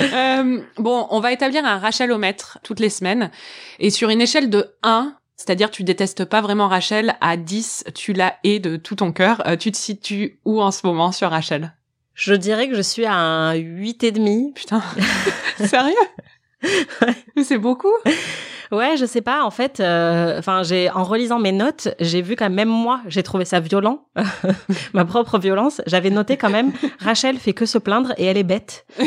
Euh, 0.00 0.60
bon, 0.76 1.06
on 1.10 1.20
va 1.20 1.32
établir 1.32 1.64
un 1.64 1.78
Rachelomètre 1.78 2.58
toutes 2.62 2.80
les 2.80 2.90
semaines. 2.90 3.30
Et 3.78 3.90
sur 3.90 4.08
une 4.10 4.20
échelle 4.20 4.50
de 4.50 4.74
1, 4.82 5.16
c'est-à-dire 5.36 5.70
tu 5.70 5.84
détestes 5.84 6.24
pas 6.24 6.40
vraiment 6.42 6.68
Rachel, 6.68 7.16
à 7.20 7.36
10, 7.36 7.84
tu 7.94 8.12
la 8.12 8.36
hais 8.44 8.58
de 8.58 8.76
tout 8.76 8.96
ton 8.96 9.12
cœur. 9.12 9.42
Euh, 9.46 9.56
tu 9.56 9.72
te 9.72 9.76
situes 9.76 10.38
où 10.44 10.60
en 10.60 10.70
ce 10.70 10.86
moment 10.86 11.12
sur 11.12 11.30
Rachel? 11.30 11.72
Je 12.14 12.34
dirais 12.34 12.68
que 12.68 12.74
je 12.76 12.82
suis 12.82 13.06
à 13.06 13.14
un 13.14 13.54
8 13.54 14.04
et 14.04 14.12
demi. 14.12 14.52
Putain, 14.54 14.82
sérieux? 15.64 15.94
Mais 17.36 17.44
c'est 17.44 17.58
beaucoup 17.58 17.92
Ouais, 18.72 18.96
je 18.96 19.04
sais 19.04 19.20
pas. 19.20 19.44
En 19.44 19.50
fait, 19.50 19.80
euh, 19.80 20.38
enfin, 20.38 20.62
j'ai 20.62 20.90
en 20.90 21.04
relisant 21.04 21.38
mes 21.38 21.52
notes, 21.52 21.88
j'ai 22.00 22.22
vu 22.22 22.36
quand 22.36 22.48
même 22.50 22.70
moi, 22.70 23.00
j'ai 23.06 23.22
trouvé 23.22 23.44
ça 23.44 23.60
violent, 23.60 24.06
ma 24.94 25.04
propre 25.04 25.38
violence. 25.38 25.82
J'avais 25.86 26.08
noté 26.10 26.36
quand 26.38 26.48
même 26.50 26.72
Rachel 26.98 27.36
fait 27.36 27.52
que 27.52 27.66
se 27.66 27.76
plaindre 27.78 28.12
et 28.16 28.24
elle 28.24 28.38
est 28.38 28.42
bête. 28.44 28.86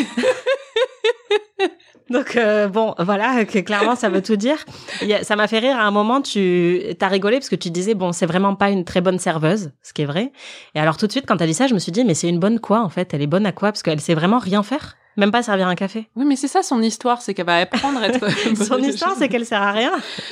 Donc 2.12 2.36
euh, 2.36 2.67
bon, 2.67 2.93
voilà, 2.99 3.45
que 3.45 3.58
clairement 3.60 3.95
ça 3.95 4.10
veut 4.10 4.21
tout 4.21 4.36
dire. 4.36 4.58
A- 5.01 5.23
ça 5.23 5.36
m'a 5.36 5.47
fait 5.47 5.58
rire 5.58 5.75
à 5.78 5.82
un 5.86 5.91
moment. 5.91 6.21
Tu 6.21 6.84
t'as 6.99 7.08
rigolé 7.08 7.38
parce 7.38 7.49
que 7.49 7.56
tu 7.56 7.71
disais 7.71 7.95
bon, 7.95 8.12
c'est 8.12 8.28
vraiment 8.28 8.54
pas 8.54 8.69
une 8.69 8.86
très 8.86 9.01
bonne 9.01 9.17
serveuse, 9.17 9.71
ce 9.82 9.91
qui 9.91 10.04
est 10.04 10.06
vrai. 10.06 10.32
Et 10.75 10.80
alors 10.80 10.97
tout 10.97 11.08
de 11.08 11.12
suite 11.12 11.25
quand 11.28 11.38
t'as 11.38 11.47
dit 11.47 11.56
ça, 11.56 11.65
je 11.65 11.73
me 11.73 11.80
suis 11.80 11.91
dit 11.91 12.04
mais 12.06 12.13
c'est 12.13 12.30
une 12.30 12.39
bonne 12.39 12.60
quoi 12.60 12.82
en 12.82 12.89
fait? 12.89 13.15
Elle 13.15 13.23
est 13.23 13.28
bonne 13.28 13.47
à 13.47 13.51
quoi? 13.51 13.71
Parce 13.71 13.82
qu'elle 13.82 13.99
sait 13.99 14.13
vraiment 14.13 14.38
rien 14.38 14.62
faire, 14.62 14.97
même 15.17 15.32
pas 15.32 15.43
servir 15.43 15.67
un 15.67 15.75
café. 15.75 16.08
Oui, 16.15 16.25
mais 16.25 16.36
c'est 16.36 16.47
ça 16.47 16.63
son 16.63 16.82
histoire, 16.82 17.21
c'est 17.21 17.34
qu'elle 17.34 17.45
va 17.45 17.58
apprendre 17.58 17.99
à 17.99 18.08
être. 18.08 18.28
Son 18.65 18.78
histoire, 18.80 19.15
c'est 19.17 19.30
qu'elle 19.30 19.45
sert 19.45 19.62
à 19.62 19.71
rien. 19.71 19.91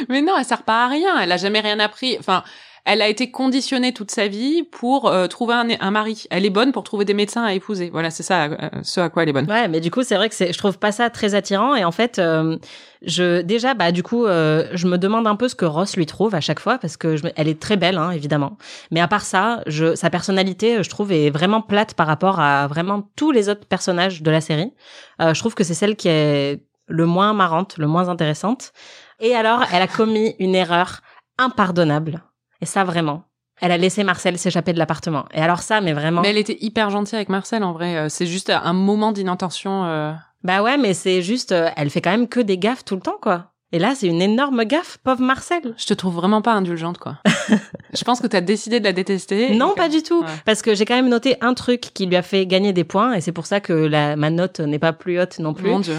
Mais 0.10 0.22
non, 0.22 0.34
elle 0.38 0.46
sert 0.46 0.64
pas 0.64 0.86
à 0.86 0.88
rien. 0.88 1.20
Elle 1.20 1.32
a 1.32 1.38
jamais 1.38 1.60
rien 1.60 1.80
appris. 1.80 2.18
Enfin, 2.20 2.44
elle 2.86 3.02
a 3.02 3.08
été 3.08 3.32
conditionnée 3.32 3.94
toute 3.94 4.12
sa 4.12 4.28
vie 4.28 4.64
pour 4.64 5.08
euh, 5.08 5.28
trouver 5.28 5.54
un, 5.54 5.68
un 5.80 5.92
mari. 5.92 6.26
Elle 6.30 6.46
est 6.46 6.50
bonne 6.50 6.72
pour 6.72 6.84
trouver 6.84 7.06
des 7.06 7.14
médecins 7.14 7.44
à 7.44 7.54
épouser. 7.54 7.90
Voilà, 7.90 8.10
c'est 8.10 8.24
ça, 8.24 8.44
euh, 8.46 8.70
ce 8.84 9.00
à 9.00 9.10
quoi 9.10 9.24
elle 9.24 9.30
est 9.30 9.34
bonne. 9.34 9.50
Ouais, 9.50 9.68
mais 9.68 9.80
du 9.80 9.90
coup, 9.90 10.04
c'est 10.04 10.16
vrai 10.16 10.30
que 10.30 10.36
je 10.36 10.58
trouve 10.58 10.78
pas 10.78 10.92
ça 10.92 11.10
très 11.10 11.34
attirant. 11.34 11.76
Et 11.76 11.86
en 11.86 11.92
fait, 11.92 12.20
euh, 12.20 12.58
je 13.06 13.42
déjà, 13.42 13.74
bah, 13.74 13.92
du 13.92 14.04
coup, 14.04 14.26
euh, 14.26 14.68
je 14.74 14.88
me 14.88 14.98
demande 14.98 15.28
un 15.28 15.36
peu 15.36 15.48
ce 15.48 15.56
que 15.56 15.66
Ross 15.66 15.96
lui 15.96 16.06
trouve 16.06 16.36
à 16.36 16.42
chaque 16.42 16.60
fois 16.60 16.78
parce 16.78 16.98
que 16.98 17.16
je, 17.16 17.24
elle 17.36 17.48
est 17.48 17.60
très 17.60 17.78
belle, 17.78 17.98
hein, 17.98 18.12
évidemment. 18.12 18.58
Mais 18.92 19.00
à 19.00 19.08
part 19.08 19.24
ça, 19.24 19.62
je, 19.68 19.96
sa 19.96 20.10
personnalité, 20.10 20.84
je 20.84 20.90
trouve, 20.90 21.12
est 21.12 21.30
vraiment 21.30 21.62
plate 21.62 21.94
par 21.94 22.08
rapport 22.08 22.40
à 22.40 22.68
vraiment 22.68 23.10
tous 23.16 23.32
les 23.32 23.50
autres 23.50 23.66
personnages 23.66 24.22
de 24.22 24.32
la 24.32 24.42
série. 24.42 24.74
Euh, 25.22 25.34
je 25.34 25.40
trouve 25.40 25.56
que 25.56 25.64
c'est 25.64 25.74
celle 25.74 25.96
qui 25.96 26.10
est 26.10 26.64
le 26.88 27.06
moins 27.06 27.34
marrante, 27.34 27.78
le 27.78 27.88
moins 27.88 28.10
intéressante. 28.10 28.74
Et 29.20 29.36
alors, 29.36 29.64
elle 29.72 29.82
a 29.82 29.88
commis 29.88 30.36
une 30.40 30.56
erreur 30.56 31.00
impardonnable. 31.38 32.24
Et 32.64 32.66
ça, 32.66 32.86
vraiment. 32.86 33.24
Elle 33.60 33.74
a 33.74 33.78
laissé 33.78 34.06
Marcel 34.06 34.38
s'échapper 34.38 34.72
de 34.72 34.80
l'appartement. 34.80 35.26
Et 35.34 35.42
alors 35.42 35.60
ça, 35.60 35.82
mais 35.82 35.92
vraiment. 35.92 36.22
Mais 36.22 36.30
elle 36.30 36.38
était 36.38 36.58
hyper 36.62 36.90
gentille 36.90 37.18
avec 37.18 37.28
Marcel, 37.28 37.62
en 37.62 37.74
vrai. 37.74 37.98
Euh, 37.98 38.08
C'est 38.08 38.26
juste 38.26 38.50
un 38.50 38.72
moment 38.72 39.12
d'inattention. 39.12 39.84
euh. 39.84 40.14
Bah 40.46 40.62
ouais, 40.64 40.78
mais 40.78 40.94
c'est 40.94 41.22
juste, 41.22 41.52
euh, 41.52 41.70
elle 41.76 41.90
fait 41.90 42.00
quand 42.00 42.12
même 42.12 42.30
que 42.30 42.40
des 42.40 42.58
gaffes 42.58 42.86
tout 42.86 42.96
le 42.96 43.02
temps, 43.02 43.18
quoi. 43.22 43.48
Et 43.74 43.80
là, 43.80 43.96
c'est 43.96 44.08
une 44.08 44.22
énorme 44.22 44.64
gaffe, 44.64 44.98
pauvre 45.04 45.22
Marcel. 45.22 45.74
Je 45.78 45.86
te 45.88 45.94
trouve 45.94 46.14
vraiment 46.16 46.42
pas 46.42 46.54
indulgente, 46.54 47.00
quoi. 47.00 47.18
je 47.94 48.04
pense 48.06 48.22
que 48.22 48.28
t'as 48.28 48.40
décidé 48.42 48.80
de 48.80 48.86
la 48.86 48.94
détester. 48.94 49.56
Non, 49.56 49.74
Et 49.74 49.76
pas 49.76 49.90
du 49.90 50.02
tout. 50.04 50.22
Ouais. 50.22 50.28
Parce 50.46 50.62
que 50.62 50.74
j'ai 50.74 50.86
quand 50.86 50.96
même 50.96 51.10
noté 51.10 51.36
un 51.42 51.54
truc 51.54 51.82
qui 51.82 52.06
lui 52.06 52.16
a 52.16 52.22
fait 52.22 52.46
gagner 52.46 52.72
des 52.72 52.86
points, 52.86 53.14
et 53.14 53.20
c'est 53.22 53.32
pour 53.34 53.46
ça 53.46 53.60
que 53.60 53.74
la, 53.74 54.16
ma 54.16 54.30
note 54.30 54.62
n'est 54.62 54.80
pas 54.80 54.94
plus 54.94 55.20
haute 55.20 55.40
non 55.40 55.54
plus. 55.54 55.70
Mon 55.70 55.80
dieu. 55.82 55.98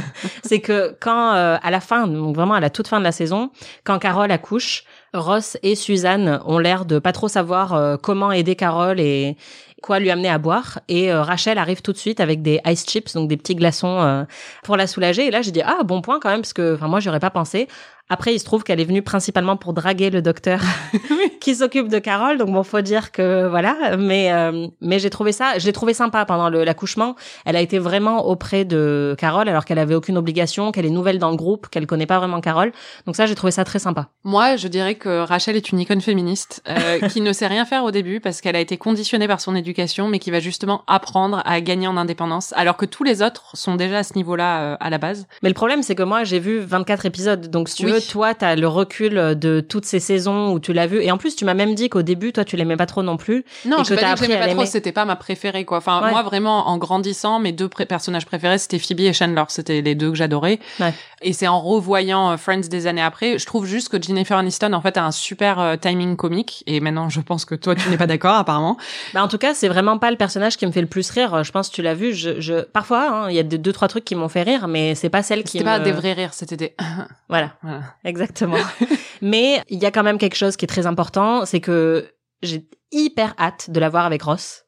c'est 0.44 0.60
que 0.60 0.96
quand, 1.00 1.34
euh, 1.34 1.56
à 1.62 1.70
la 1.70 1.80
fin, 1.80 2.06
donc 2.06 2.34
vraiment 2.34 2.54
à 2.54 2.60
la 2.60 2.70
toute 2.70 2.88
fin 2.88 2.98
de 2.98 3.04
la 3.04 3.12
saison, 3.12 3.50
quand 3.84 3.98
Carole 3.98 4.30
accouche, 4.30 4.84
Ross 5.14 5.58
et 5.62 5.74
Suzanne 5.74 6.40
ont 6.46 6.58
l'air 6.58 6.84
de 6.84 6.98
pas 6.98 7.12
trop 7.12 7.28
savoir 7.28 7.74
euh, 7.74 7.96
comment 7.96 8.32
aider 8.32 8.56
Carole 8.56 8.98
et 8.98 9.36
quoi 9.82 9.98
lui 9.98 10.10
amener 10.10 10.30
à 10.30 10.38
boire. 10.38 10.80
Et 10.88 11.12
euh, 11.12 11.22
Rachel 11.22 11.58
arrive 11.58 11.82
tout 11.82 11.92
de 11.92 11.98
suite 11.98 12.20
avec 12.20 12.40
des 12.40 12.60
ice 12.66 12.86
chips, 12.86 13.12
donc 13.12 13.28
des 13.28 13.36
petits 13.36 13.54
glaçons 13.54 14.00
euh, 14.00 14.24
pour 14.62 14.76
la 14.76 14.86
soulager. 14.86 15.26
Et 15.26 15.30
là, 15.30 15.42
j'ai 15.42 15.50
dit 15.50 15.62
ah 15.62 15.82
bon 15.84 16.00
point 16.00 16.18
quand 16.20 16.30
même 16.30 16.40
parce 16.40 16.54
que 16.54 16.74
enfin 16.74 16.88
moi 16.88 17.00
j'aurais 17.00 17.20
pas 17.20 17.30
pensé. 17.30 17.68
Après, 18.08 18.34
il 18.34 18.38
se 18.38 18.44
trouve 18.44 18.62
qu'elle 18.62 18.80
est 18.80 18.84
venue 18.84 19.02
principalement 19.02 19.56
pour 19.56 19.72
draguer 19.72 20.10
le 20.10 20.20
docteur 20.20 20.60
qui 21.40 21.54
s'occupe 21.54 21.88
de 21.88 21.98
Carole. 21.98 22.36
Donc 22.36 22.50
bon, 22.50 22.62
faut 22.62 22.80
dire 22.80 23.10
que 23.10 23.48
voilà. 23.48 23.96
Mais 23.96 24.32
euh, 24.32 24.66
mais 24.80 24.98
j'ai 24.98 25.10
trouvé 25.10 25.32
ça, 25.32 25.58
je 25.58 25.66
l'ai 25.66 25.72
trouvé 25.72 25.94
sympa 25.94 26.24
pendant 26.24 26.48
l'accouchement. 26.48 27.16
Elle 27.44 27.56
a 27.56 27.60
été 27.60 27.78
vraiment 27.78 28.26
auprès 28.26 28.64
de 28.64 29.14
Carole 29.18 29.48
alors 29.48 29.64
qu'elle 29.64 29.78
avait 29.78 29.94
aucune 29.94 30.18
obligation, 30.18 30.72
qu'elle 30.72 30.86
est 30.86 30.90
nouvelle 30.90 31.18
dans 31.18 31.30
le 31.30 31.36
groupe, 31.36 31.68
qu'elle 31.68 31.86
connaît 31.86 32.06
pas 32.06 32.18
vraiment 32.18 32.40
Carole. 32.40 32.72
Donc 33.06 33.16
ça, 33.16 33.26
j'ai 33.26 33.34
trouvé 33.34 33.50
ça 33.50 33.64
très 33.64 33.78
sympa. 33.78 34.08
Moi, 34.24 34.56
je 34.56 34.68
dirais 34.68 34.94
que 34.94 35.20
Rachel 35.20 35.56
est 35.56 35.72
une 35.72 35.80
icône 35.80 36.00
féministe 36.00 36.62
euh, 36.68 37.00
qui 37.08 37.20
ne 37.20 37.32
sait 37.32 37.46
rien 37.46 37.64
faire 37.64 37.84
au 37.84 37.90
début 37.90 38.20
parce 38.20 38.40
qu'elle 38.40 38.56
a 38.56 38.60
été 38.60 38.76
conditionnée 38.76 39.28
par 39.28 39.40
son 39.40 39.54
éducation, 39.54 40.08
mais 40.08 40.18
qui 40.18 40.30
va 40.30 40.40
justement 40.40 40.82
apprendre 40.86 41.42
à 41.44 41.60
gagner 41.60 41.88
en 41.88 41.96
indépendance, 41.96 42.52
alors 42.56 42.76
que 42.76 42.86
tous 42.86 43.04
les 43.04 43.22
autres 43.22 43.56
sont 43.56 43.76
déjà 43.76 43.98
à 43.98 44.02
ce 44.02 44.14
niveau-là 44.14 44.60
euh, 44.62 44.76
à 44.80 44.90
la 44.90 44.98
base. 44.98 45.26
Mais 45.42 45.48
le 45.48 45.54
problème, 45.54 45.82
c'est 45.82 45.94
que 45.94 46.02
moi, 46.02 46.24
j'ai 46.24 46.38
vu 46.38 46.58
24 46.58 47.06
épisodes. 47.06 47.50
Donc, 47.50 47.68
si 47.68 47.76
tu 47.76 47.86
Oui. 47.86 47.91
Veux, 47.92 48.00
toi, 48.00 48.34
t'as 48.34 48.54
le 48.56 48.66
recul 48.68 49.14
de 49.38 49.60
toutes 49.60 49.84
ces 49.84 50.00
saisons 50.00 50.52
où 50.52 50.60
tu 50.60 50.72
l'as 50.72 50.86
vu. 50.86 51.02
Et 51.02 51.10
en 51.10 51.18
plus, 51.18 51.36
tu 51.36 51.44
m'as 51.44 51.54
même 51.54 51.74
dit 51.74 51.88
qu'au 51.88 52.02
début, 52.02 52.32
toi, 52.32 52.44
tu 52.44 52.56
l'aimais 52.56 52.76
pas 52.76 52.86
trop 52.86 53.02
non 53.02 53.16
plus. 53.16 53.44
Non, 53.64 53.78
Et 53.78 53.82
que 53.82 53.94
pas 53.94 54.14
que 54.14 54.26
pas 54.38 54.54
trop, 54.54 54.64
c'était 54.64 54.92
pas 54.92 55.04
ma 55.04 55.16
préférée, 55.16 55.64
quoi. 55.64 55.78
Enfin, 55.78 56.02
Ouais. 56.02 56.10
moi, 56.10 56.22
vraiment, 56.22 56.68
en 56.68 56.78
grandissant, 56.78 57.38
mes 57.38 57.52
deux 57.52 57.68
personnages 57.68 58.26
préférés, 58.26 58.58
c'était 58.58 58.78
Phoebe 58.78 59.00
et 59.00 59.12
Chandler. 59.12 59.44
C'était 59.48 59.80
les 59.82 59.94
deux 59.94 60.10
que 60.10 60.16
j'adorais. 60.16 60.58
Ouais. 60.80 60.92
Et 61.22 61.32
c'est 61.32 61.48
en 61.48 61.60
revoyant 61.60 62.30
euh, 62.30 62.36
Friends 62.36 62.68
des 62.68 62.86
années 62.86 63.02
après, 63.02 63.38
je 63.38 63.46
trouve 63.46 63.66
juste 63.66 63.88
que 63.88 64.00
Jennifer 64.00 64.36
Aniston, 64.36 64.72
en 64.72 64.80
fait, 64.80 64.96
a 64.96 65.04
un 65.04 65.10
super 65.10 65.60
euh, 65.60 65.76
timing 65.76 66.16
comique. 66.16 66.62
Et 66.66 66.80
maintenant, 66.80 67.08
je 67.08 67.20
pense 67.20 67.44
que 67.44 67.54
toi, 67.54 67.74
tu 67.74 67.88
n'es 67.88 67.96
pas 67.96 68.06
d'accord, 68.06 68.34
apparemment. 68.34 68.76
Bah, 69.14 69.22
en 69.22 69.28
tout 69.28 69.38
cas, 69.38 69.54
c'est 69.54 69.68
vraiment 69.68 69.98
pas 69.98 70.10
le 70.10 70.16
personnage 70.16 70.56
qui 70.56 70.66
me 70.66 70.72
fait 70.72 70.80
le 70.80 70.86
plus 70.86 71.08
rire. 71.10 71.44
Je 71.44 71.52
pense 71.52 71.68
que 71.68 71.74
tu 71.74 71.82
l'as 71.82 71.94
vu. 71.94 72.12
Je, 72.12 72.40
je... 72.40 72.62
Parfois, 72.62 73.10
hein, 73.10 73.30
il 73.30 73.36
y 73.36 73.38
a 73.38 73.42
deux, 73.42 73.58
deux, 73.58 73.72
trois 73.72 73.88
trucs 73.88 74.04
qui 74.04 74.14
m'ont 74.14 74.28
fait 74.28 74.42
rire, 74.42 74.68
mais 74.68 74.94
c'est 74.94 75.10
pas 75.10 75.22
celle 75.22 75.44
qui 75.44 75.58
C'était 75.58 75.64
me... 75.64 75.78
pas 75.78 75.80
des 75.80 75.92
vrais 75.92 76.12
rires, 76.12 76.34
c'était 76.34 76.56
des... 76.56 76.74
Voilà. 77.28 77.52
Voilà. 77.62 77.82
Exactement. 78.04 78.58
Mais 79.22 79.62
il 79.68 79.78
y 79.78 79.86
a 79.86 79.90
quand 79.90 80.02
même 80.02 80.18
quelque 80.18 80.36
chose 80.36 80.56
qui 80.56 80.64
est 80.64 80.68
très 80.68 80.86
important, 80.86 81.46
c'est 81.46 81.60
que 81.60 82.12
j'ai 82.42 82.66
hyper 82.90 83.34
hâte 83.38 83.70
de 83.70 83.80
la 83.80 83.88
voir 83.88 84.04
avec 84.04 84.22
Ross. 84.22 84.64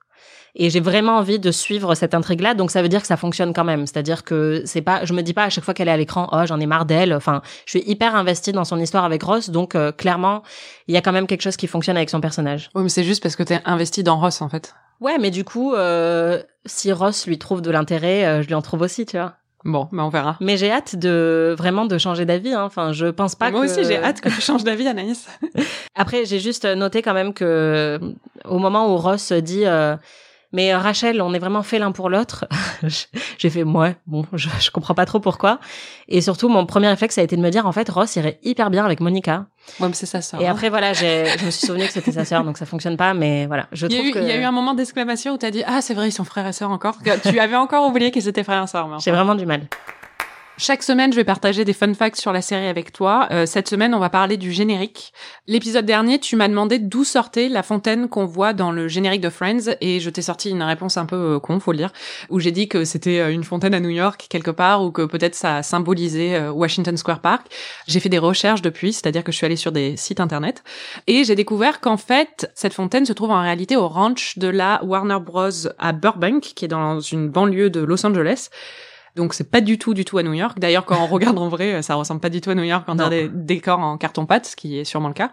Et 0.57 0.71
j'ai 0.71 0.81
vraiment 0.81 1.19
envie 1.19 1.39
de 1.39 1.51
suivre 1.51 1.95
cette 1.95 2.15
intrigue-là, 2.15 2.55
donc 2.55 2.71
ça 2.71 2.81
veut 2.81 2.89
dire 2.89 3.01
que 3.01 3.07
ça 3.07 3.17
fonctionne 3.17 3.53
quand 3.53 3.65
même. 3.65 3.87
C'est-à-dire 3.87 4.23
que 4.23 4.63
c'est 4.65 4.83
pas, 4.83 5.05
je 5.05 5.13
me 5.13 5.23
dis 5.23 5.35
pas 5.35 5.45
à 5.45 5.51
chaque 5.51 5.65
fois 5.65 5.75
qu'elle 5.75 5.89
est 5.89 5.93
à 5.93 5.97
l'écran, 5.97 6.29
oh 6.33 6.47
j'en 6.47 6.61
ai 6.61 6.67
marre 6.67 6.85
d'elle. 6.85 7.13
Enfin, 7.13 7.43
je 7.67 7.79
suis 7.79 7.91
hyper 7.91 8.15
investie 8.15 8.53
dans 8.53 8.65
son 8.65 8.79
histoire 8.79 9.05
avec 9.05 9.23
Ross, 9.23 9.51
donc 9.51 9.75
euh, 9.75 9.91
clairement, 9.91 10.43
il 10.87 10.95
y 10.95 10.97
a 10.97 11.01
quand 11.01 11.13
même 11.13 11.27
quelque 11.27 11.43
chose 11.43 11.57
qui 11.57 11.67
fonctionne 11.67 11.97
avec 11.97 12.11
son 12.11 12.21
personnage. 12.21 12.71
Oui, 12.75 12.85
mais 12.85 12.89
c'est 12.89 13.05
juste 13.05 13.23
parce 13.23 13.35
que 13.37 13.43
t'es 13.43 13.61
investi 13.65 14.05
dans 14.05 14.19
Ross, 14.19 14.43
en 14.43 14.49
fait. 14.49 14.75
Ouais, 15.01 15.19
mais 15.19 15.31
du 15.31 15.45
coup, 15.45 15.75
euh, 15.75 16.43
si 16.67 16.93
Ross 16.93 17.27
lui 17.27 17.39
trouve 17.39 17.61
de 17.61 17.71
l'intérêt, 17.71 18.25
euh, 18.25 18.43
je 18.43 18.47
lui 18.47 18.55
en 18.55 18.63
trouve 18.63 18.83
aussi, 18.83 19.07
tu 19.07 19.17
vois. 19.17 19.35
Bon, 19.65 19.89
mais 19.93 20.03
on 20.03 20.11
verra. 20.11 20.37
Mais 20.41 20.59
j'ai 20.59 20.71
hâte 20.71 20.95
de 20.95 21.55
vraiment 21.57 21.87
de 21.87 21.97
changer 21.97 22.27
d'avis. 22.27 22.53
Hein. 22.53 22.65
Enfin, 22.65 22.93
je 22.93 23.07
pense 23.07 23.35
pas 23.35 23.51
Moi 23.51 23.63
que. 23.63 23.67
aussi, 23.67 23.85
j'ai 23.85 23.97
hâte 23.97 24.21
que 24.21 24.29
tu 24.29 24.41
changes 24.41 24.63
d'avis, 24.63 24.87
Anaïs. 24.87 25.27
Après, 25.95 26.27
j'ai 26.27 26.39
juste 26.39 26.67
noté 26.67 27.01
quand 27.01 27.15
même 27.15 27.33
que 27.33 27.99
au 28.45 28.59
moment 28.59 28.93
où 28.93 28.99
Ross 28.99 29.33
dit 29.33 29.65
euh, 29.65 29.97
mais 30.55 30.73
euh, 30.73 30.79
Rachel, 30.79 31.21
on 31.21 31.35
est 31.35 31.39
vraiment 31.41 31.65
fait 31.65 31.81
l'un 31.81 31.91
pour 31.91 32.09
l'autre. 32.09 32.47
j'ai 33.39 33.51
fait 33.51 33.65
moi, 33.65 33.91
bon, 34.07 34.25
je, 34.33 34.49
je 34.61 34.71
comprends 34.71 34.95
pas 34.95 35.05
trop 35.05 35.19
pourquoi. 35.19 35.59
Et 36.09 36.21
surtout, 36.21 36.49
mon 36.49 36.65
premier 36.65 36.87
réflexe 36.89 37.19
a 37.19 37.23
été 37.23 37.37
de 37.37 37.43
me 37.43 37.51
dire 37.51 37.67
en 37.67 37.73
fait, 37.73 37.89
Ross 37.89 38.15
irait 38.15 38.39
hyper 38.45 38.71
bien 38.71 38.85
avec 38.85 39.01
Monica. 39.01 39.47
Ouais, 39.81 39.89
mais 39.89 39.95
c'est 39.95 40.07
ça, 40.07 40.21
ça. 40.23 40.39
Et 40.41 40.47
après, 40.47 40.71
voilà, 40.71 40.93
j'ai, 40.93 41.27
je 41.39 41.45
me 41.45 41.51
suis 41.51 41.67
souvenu 41.67 41.85
que 41.87 41.93
c'était 41.93 42.13
sa 42.13 42.25
sœur, 42.25 42.45
donc 42.45 42.57
ça 42.57 42.67
fonctionne 42.67 42.97
pas. 42.97 43.15
Mais 43.15 43.47
voilà, 43.47 43.67
je 43.73 43.87
Il 43.87 43.93
y, 43.93 43.97
a 43.97 43.99
trouve 43.99 44.09
eu, 44.11 44.13
que 44.13 44.19
il 44.21 44.29
y 44.29 44.31
a 44.31 44.37
eu 44.37 44.45
un 44.45 44.53
moment 44.53 44.75
d'exclamation 44.75 45.33
où 45.33 45.39
t'as 45.39 45.51
dit 45.51 45.65
ah 45.67 45.83
c'est 45.83 45.95
vrai 45.95 46.09
ils 46.09 46.13
sont 46.13 46.25
frères 46.25 46.47
et 46.47 46.53
sœurs 46.53 46.71
encore. 46.71 46.99
tu 47.23 47.39
avais 47.41 47.57
encore 47.57 47.87
oublié 47.87 48.13
qu'ils 48.13 48.29
étaient 48.29 48.45
frères 48.45 48.63
et 48.63 48.67
sœurs. 48.69 48.89
j'ai 49.01 49.11
vraiment 49.11 49.35
du 49.35 49.47
mal. 49.47 49.63
Chaque 50.57 50.85
semaine, 50.85 51.13
je 51.13 51.17
vais 51.17 51.25
partager 51.25 51.65
des 51.65 51.73
fun 51.73 51.93
facts 51.95 52.21
sur 52.21 52.33
la 52.33 52.41
série 52.41 52.69
avec 52.69 52.93
toi. 52.93 53.27
Euh, 53.33 53.45
cette 53.45 53.69
semaine, 53.69 53.93
on 53.93 53.99
va 53.99 54.09
parler 54.09 54.37
du 54.37 54.53
générique. 54.53 55.13
L'épisode 55.49 55.85
dernier, 55.85 56.21
tu 56.21 56.37
m'as 56.37 56.47
demandé 56.47 56.79
d'où 56.79 57.03
sortait 57.03 57.49
la 57.49 57.65
fontaine 57.65 58.09
qu'on 58.09 58.25
voit 58.25 58.53
dans 58.53 58.71
le 58.71 58.87
générique 58.87 59.21
de 59.21 59.31
Friends, 59.31 59.75
et 59.81 59.99
je 59.99 60.11
t'ai 60.11 60.23
sorti 60.23 60.51
une 60.51 60.63
réponse 60.63 60.97
un 60.97 61.07
peu 61.07 61.17
euh, 61.17 61.39
con, 61.41 61.59
faut 61.59 61.73
le 61.73 61.79
dire, 61.79 61.93
où 62.31 62.39
j'ai 62.39 62.53
dit 62.53 62.69
que 62.69 62.85
c'était 62.85 63.19
euh, 63.19 63.33
une 63.33 63.43
fontaine 63.43 63.75
à 63.75 63.81
New 63.81 63.91
York 63.91 64.27
quelque 64.31 64.53
part, 64.53 64.85
ou 64.85 64.93
que 64.93 65.03
peut-être 65.03 65.35
ça 65.35 65.65
symbolisait 65.65 66.37
euh, 66.37 66.53
Washington 66.53 66.97
Square 66.97 67.21
Park. 67.21 67.49
J'ai 67.89 67.99
fait 67.99 68.09
des 68.09 68.19
recherches 68.19 68.63
depuis, 68.63 68.93
c'est-à-dire 68.93 69.25
que 69.25 69.33
je 69.33 69.37
suis 69.37 69.47
allée 69.47 69.57
sur 69.57 69.73
des 69.73 69.97
sites 69.97 70.21
internet, 70.21 70.63
et 71.09 71.25
j'ai 71.25 71.35
découvert 71.35 71.81
qu'en 71.81 71.97
fait, 71.97 72.49
cette 72.55 72.75
fontaine 72.75 73.07
se 73.07 73.13
trouve 73.13 73.33
en 73.33 73.43
réalité 73.43 73.75
au 73.75 73.89
ranch 73.89 74.39
de 74.39 74.47
la 74.47 74.81
Warner 74.85 75.19
Bros. 75.21 75.67
à 75.81 75.93
Burbank, 75.93 76.43
qui 76.55 76.65
est 76.65 76.69
dans 76.69 77.01
une 77.01 77.29
banlieue 77.29 77.71
de 77.71 77.81
Los 77.81 78.07
Angeles. 78.07 78.51
Donc 79.17 79.35
c'est 79.35 79.51
pas 79.51 79.61
du 79.61 79.79
tout 79.79 79.95
du 79.95 80.05
tout 80.05 80.19
à 80.19 80.23
New 80.23 80.33
York. 80.35 80.59
D'ailleurs 80.59 80.85
quand 80.85 81.01
on 81.03 81.07
regarde 81.07 81.39
en 81.39 81.49
vrai, 81.49 81.83
ça 81.83 81.95
ressemble 81.95 82.21
pas 82.21 82.31
du 82.31 82.41
tout 82.41 82.51
à 82.51 82.55
New 82.55 82.65
York 82.65 82.85
quand 82.87 82.97
on 82.97 82.99
a 82.99 83.11
des 83.11 83.29
décors 83.29 83.79
en 83.81 83.97
carton 83.99 84.27
pâte, 84.27 84.47
ce 84.47 84.57
qui 84.57 84.79
est 84.79 84.85
sûrement 84.85 85.09
le 85.09 85.15
cas. 85.15 85.33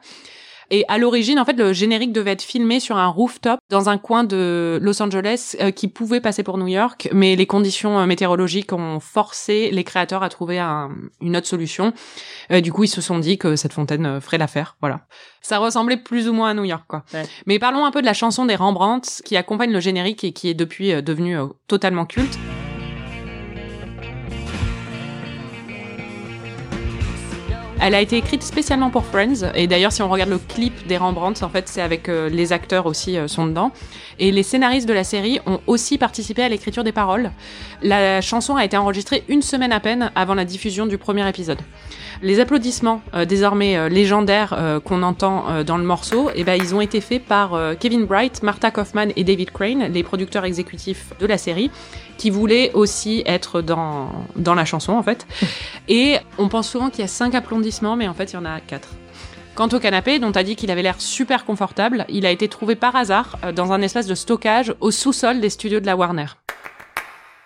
Et 0.74 0.86
à 0.88 0.98
l'origine, 0.98 1.38
en 1.38 1.44
fait, 1.44 1.58
le 1.58 1.74
générique 1.74 2.14
devait 2.14 2.32
être 2.32 2.42
filmé 2.44 2.80
sur 2.80 2.96
un 2.96 3.08
rooftop 3.08 3.60
dans 3.70 3.90
un 3.90 3.98
coin 3.98 4.24
de 4.24 4.80
Los 4.82 5.02
Angeles 5.04 5.58
euh, 5.60 5.72
qui 5.72 5.90
pouvait 5.90 6.22
passer 6.22 6.44
pour 6.44 6.58
New 6.58 6.68
York, 6.70 7.10
mais 7.12 7.36
les 7.36 7.46
conditions 7.46 8.00
euh, 8.00 8.06
météorologiques 8.06 8.72
ont 8.72 9.02
forcé 9.02 9.70
les 9.72 9.84
créateurs 9.84 10.24
à 10.24 10.30
trouver 10.30 10.60
un- 10.60 10.90
une 11.20 11.36
autre 11.36 11.48
solution. 11.48 11.92
Euh, 12.54 12.62
du 12.62 12.72
coup, 12.72 12.86
ils 12.86 12.88
se 12.88 13.02
sont 13.02 13.20
dit 13.20 13.38
que 13.38 13.58
cette 13.58 13.74
fontaine 13.74 14.22
ferait 14.22 14.38
l'affaire. 14.38 14.78
Voilà. 14.80 15.02
Ça 15.42 15.58
ressemblait 15.58 15.98
plus 15.98 16.30
ou 16.30 16.34
moins 16.34 16.52
à 16.52 16.54
New 16.54 16.64
York, 16.64 16.86
quoi. 16.88 17.04
Ouais. 17.14 17.26
Mais 17.48 17.60
parlons 17.60 17.84
un 17.84 17.92
peu 17.92 18.00
de 18.00 18.06
la 18.06 18.14
chanson 18.14 18.46
des 18.46 18.56
Rembrandt 18.56 19.22
qui 19.26 19.36
accompagne 19.36 19.74
le 19.74 19.82
générique 19.82 20.24
et 20.24 20.32
qui 20.32 20.48
est 20.48 20.54
depuis 20.54 20.94
devenue 21.04 21.36
totalement 21.68 22.06
culte. 22.06 22.38
Elle 27.84 27.96
a 27.96 28.00
été 28.00 28.16
écrite 28.16 28.44
spécialement 28.44 28.92
pour 28.92 29.04
Friends, 29.06 29.52
et 29.56 29.66
d'ailleurs 29.66 29.92
si 29.92 30.04
on 30.04 30.08
regarde 30.08 30.30
le 30.30 30.38
clip 30.38 30.86
des 30.86 30.98
Rembrandt, 30.98 31.44
en 31.44 31.50
fait 31.50 31.68
c'est 31.68 31.82
avec 31.82 32.10
euh, 32.10 32.30
les 32.30 32.54
acteurs 32.54 32.86
aussi 32.86 33.18
euh, 33.18 33.28
sont 33.28 33.48
dedans. 33.48 33.72
Et 34.20 34.32
les 34.32 34.44
scénaristes 34.44 34.88
de 34.88 34.94
la 34.94 35.04
série 35.04 35.40
ont 35.48 35.60
aussi 35.66 35.98
participé 35.98 36.44
à 36.44 36.50
l'écriture 36.50 36.84
des 36.84 36.92
paroles. 36.92 37.32
La 37.82 38.22
chanson 38.22 38.56
a 38.56 38.64
été 38.64 38.78
enregistrée 38.78 39.24
une 39.30 39.42
semaine 39.42 39.72
à 39.72 39.80
peine 39.80 40.12
avant 40.14 40.36
la 40.36 40.46
diffusion 40.46 40.86
du 40.86 41.00
premier 41.00 41.28
épisode. 41.28 41.58
Les 42.22 42.40
applaudissements 42.40 43.02
euh, 43.16 43.26
désormais 43.26 43.90
légendaires 43.90 44.82
qu'on 44.86 45.02
entend 45.02 45.64
dans 45.64 45.78
le 45.78 45.84
morceau, 45.84 46.30
eh 46.36 46.44
ben, 46.44 46.54
ils 46.54 46.76
ont 46.76 46.82
été 46.82 47.02
faits 47.02 47.26
par 47.26 47.58
Kevin 47.80 48.06
Bright, 48.06 48.44
Martha 48.44 48.70
Kaufman 48.70 49.08
et 49.16 49.24
David 49.24 49.50
Crane, 49.50 49.92
les 49.92 50.04
producteurs 50.04 50.46
exécutifs 50.46 51.14
de 51.20 51.26
la 51.26 51.40
série, 51.40 51.72
qui 52.22 52.30
voulaient 52.30 52.70
aussi 52.76 53.24
être 53.26 53.64
dans, 53.64 54.12
dans 54.36 54.54
la 54.54 54.64
chanson 54.64 54.94
en 54.94 55.02
fait. 55.02 55.26
Et 55.88 56.18
on 56.38 56.50
pense 56.50 56.70
souvent 56.70 56.92
qu'il 56.92 57.00
y 57.00 57.04
a 57.04 57.08
cinq 57.08 57.34
applaudissements, 57.34 57.96
mais 57.96 58.08
en 58.08 58.14
fait 58.14 58.32
il 58.32 58.36
y 58.36 58.38
en 58.38 58.46
a 58.46 58.60
quatre. 58.60 58.90
Quant 59.56 59.68
au 59.70 59.80
canapé, 59.80 60.20
dont 60.20 60.32
t'as 60.32 60.44
dit 60.44 60.56
qu'il 60.56 60.70
avait 60.70 60.84
l'air 60.84 61.02
super 61.02 61.46
confortable, 61.46 62.06
il 62.10 62.28
a 62.28 62.30
été 62.30 62.48
trouvé 62.48 62.76
par 62.76 62.96
hasard 62.96 63.40
euh, 63.44 63.52
dans 63.52 63.72
un 63.72 63.82
espace 63.82 64.06
de 64.06 64.14
stockage 64.14 64.76
au 64.82 64.92
sous-sol 64.92 65.40
des 65.42 65.50
studios 65.50 65.80
de 65.80 65.88
la 65.88 65.98
Warner. 65.98 66.28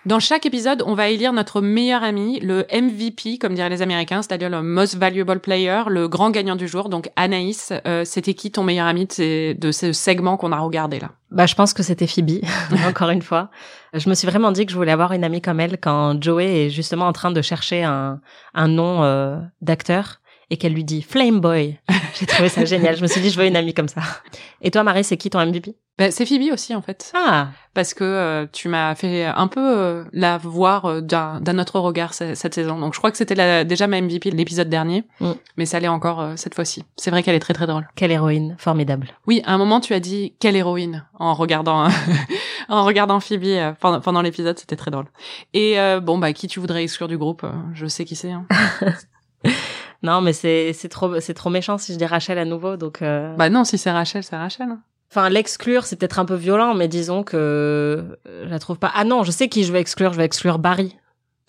Dans 0.05 0.19
chaque 0.19 0.45
épisode, 0.45 0.83
on 0.85 0.93
va 0.93 1.09
élire 1.09 1.33
notre 1.33 1.61
meilleur 1.61 2.03
ami, 2.03 2.39
le 2.39 2.67
MVP, 2.71 3.39
comme 3.39 3.55
diraient 3.55 3.69
les 3.69 3.81
Américains, 3.81 4.21
c'est-à-dire 4.21 4.51
le 4.51 4.61
Most 4.61 4.95
Valuable 4.97 5.39
Player, 5.39 5.81
le 5.87 6.07
grand 6.07 6.29
gagnant 6.29 6.55
du 6.55 6.67
jour. 6.67 6.89
Donc 6.89 7.09
Anaïs, 7.15 7.73
euh, 7.87 8.05
c'était 8.05 8.35
qui 8.35 8.51
ton 8.51 8.61
meilleur 8.63 8.85
ami 8.85 9.07
de, 9.07 9.11
ces- 9.11 9.53
de 9.55 9.71
ce 9.71 9.93
segment 9.93 10.37
qu'on 10.37 10.51
a 10.51 10.59
regardé 10.59 10.99
là? 10.99 11.09
Bah, 11.31 11.47
je 11.47 11.55
pense 11.55 11.73
que 11.73 11.81
c'était 11.81 12.05
Phoebe, 12.05 12.43
encore 12.87 13.09
une 13.09 13.23
fois. 13.23 13.49
Je 13.93 14.07
me 14.07 14.13
suis 14.13 14.27
vraiment 14.27 14.51
dit 14.51 14.67
que 14.67 14.71
je 14.71 14.77
voulais 14.77 14.91
avoir 14.91 15.11
une 15.13 15.23
amie 15.23 15.41
comme 15.41 15.59
elle 15.59 15.79
quand 15.79 16.21
Joey 16.21 16.65
est 16.65 16.69
justement 16.69 17.07
en 17.07 17.13
train 17.13 17.31
de 17.31 17.41
chercher 17.41 17.83
un, 17.83 18.21
un 18.53 18.67
nom 18.67 19.03
euh, 19.03 19.37
d'acteur 19.61 20.19
et 20.49 20.57
qu'elle 20.57 20.73
lui 20.73 20.83
dit 20.83 21.01
Flame 21.01 21.39
Boy. 21.39 21.79
J'ai 22.19 22.25
trouvé 22.25 22.49
ça 22.49 22.63
génial. 22.65 22.95
Je 22.95 23.01
me 23.01 23.07
suis 23.07 23.19
dit, 23.21 23.29
je 23.29 23.37
veux 23.39 23.45
une 23.45 23.55
amie 23.57 23.73
comme 23.73 23.87
ça. 23.89 24.01
Et 24.61 24.71
toi, 24.71 24.83
Marie, 24.83 25.03
c'est 25.03 25.17
qui 25.17 25.29
ton 25.29 25.45
MVP 25.45 25.75
Ben, 25.97 26.11
C'est 26.11 26.25
Phoebe 26.25 26.53
aussi 26.53 26.73
en 26.73 26.81
fait. 26.81 27.11
Ah, 27.13 27.49
parce 27.73 27.93
que 27.93 28.03
euh, 28.05 28.45
tu 28.51 28.69
m'as 28.69 28.95
fait 28.95 29.25
un 29.25 29.47
peu 29.47 29.59
euh, 29.61 30.03
la 30.13 30.37
voir 30.37 30.85
euh, 30.85 31.01
d'un 31.01 31.41
d'un 31.41 31.59
autre 31.59 31.77
regard 31.81 32.13
ce- 32.13 32.33
cette 32.35 32.53
saison. 32.55 32.79
Donc 32.79 32.93
je 32.93 32.99
crois 32.99 33.11
que 33.11 33.17
c'était 33.17 33.65
déjà 33.65 33.87
ma 33.87 33.99
MVP 33.99 34.31
de 34.31 34.35
l'épisode 34.37 34.69
dernier, 34.69 35.03
Mm. 35.19 35.31
mais 35.57 35.65
ça 35.65 35.79
l'est 35.81 35.89
encore 35.89 36.21
euh, 36.21 36.33
cette 36.37 36.55
fois-ci. 36.55 36.83
C'est 36.95 37.11
vrai 37.11 37.21
qu'elle 37.21 37.35
est 37.35 37.39
très 37.39 37.53
très 37.53 37.67
drôle. 37.67 37.85
quelle 37.97 38.11
héroïne, 38.11 38.55
formidable. 38.57 39.09
Oui, 39.27 39.41
à 39.45 39.53
un 39.53 39.57
moment 39.57 39.81
tu 39.81 39.93
as 39.93 39.99
dit 39.99 40.35
quelle 40.39 40.55
héroïne 40.55 41.05
en 41.19 41.33
regardant 41.33 41.87
en 42.69 42.85
regardant 42.85 43.19
Phoebe 43.19 43.43
euh, 43.45 43.73
pendant, 43.79 43.99
pendant 43.99 44.21
l'épisode, 44.21 44.57
c'était 44.57 44.77
très 44.77 44.91
drôle. 44.91 45.07
Et 45.53 45.77
euh, 45.79 45.99
bon 45.99 46.17
bah 46.17 46.31
qui 46.31 46.47
tu 46.47 46.61
voudrais 46.61 46.83
exclure 46.83 47.09
du 47.09 47.17
groupe, 47.17 47.45
je 47.73 47.87
sais 47.87 48.05
qui 48.05 48.15
c'est. 48.15 48.31
Hein. 48.31 48.45
Non, 50.05 50.21
mais 50.21 50.33
c'est 50.33 50.71
c'est 50.73 50.89
trop 50.89 51.19
c'est 51.19 51.33
trop 51.33 51.49
méchant 51.49 51.77
si 51.77 51.93
je 51.93 51.97
dis 51.97 52.05
Rachel 52.05 52.37
à 52.37 52.45
nouveau. 52.45 52.77
Donc, 52.77 53.01
euh... 53.01 53.33
bah 53.35 53.49
non, 53.49 53.63
si 53.63 53.77
c'est 53.77 53.91
Rachel, 53.91 54.23
c'est 54.23 54.37
Rachel. 54.37 54.67
hein. 54.69 54.79
enfin 55.11 55.29
l'exclure, 55.29 55.83
c'est 55.85 55.95
peut-être 55.95 56.19
un 56.19 56.25
peu 56.25 56.35
violent, 56.35 56.73
mais 56.75 56.87
disons 56.87 57.23
que 57.23 57.35
euh, 57.37 58.15
je 58.45 58.49
la 58.49 58.59
trouve 58.59 58.77
pas. 58.77 58.91
Ah 58.93 59.03
non, 59.03 59.23
je 59.23 59.31
sais 59.31 59.49
qui 59.49 59.63
je 59.63 59.71
vais 59.73 59.79
exclure. 59.79 60.13
Je 60.13 60.17
vais 60.17 60.25
exclure 60.25 60.59
Barry. 60.59 60.95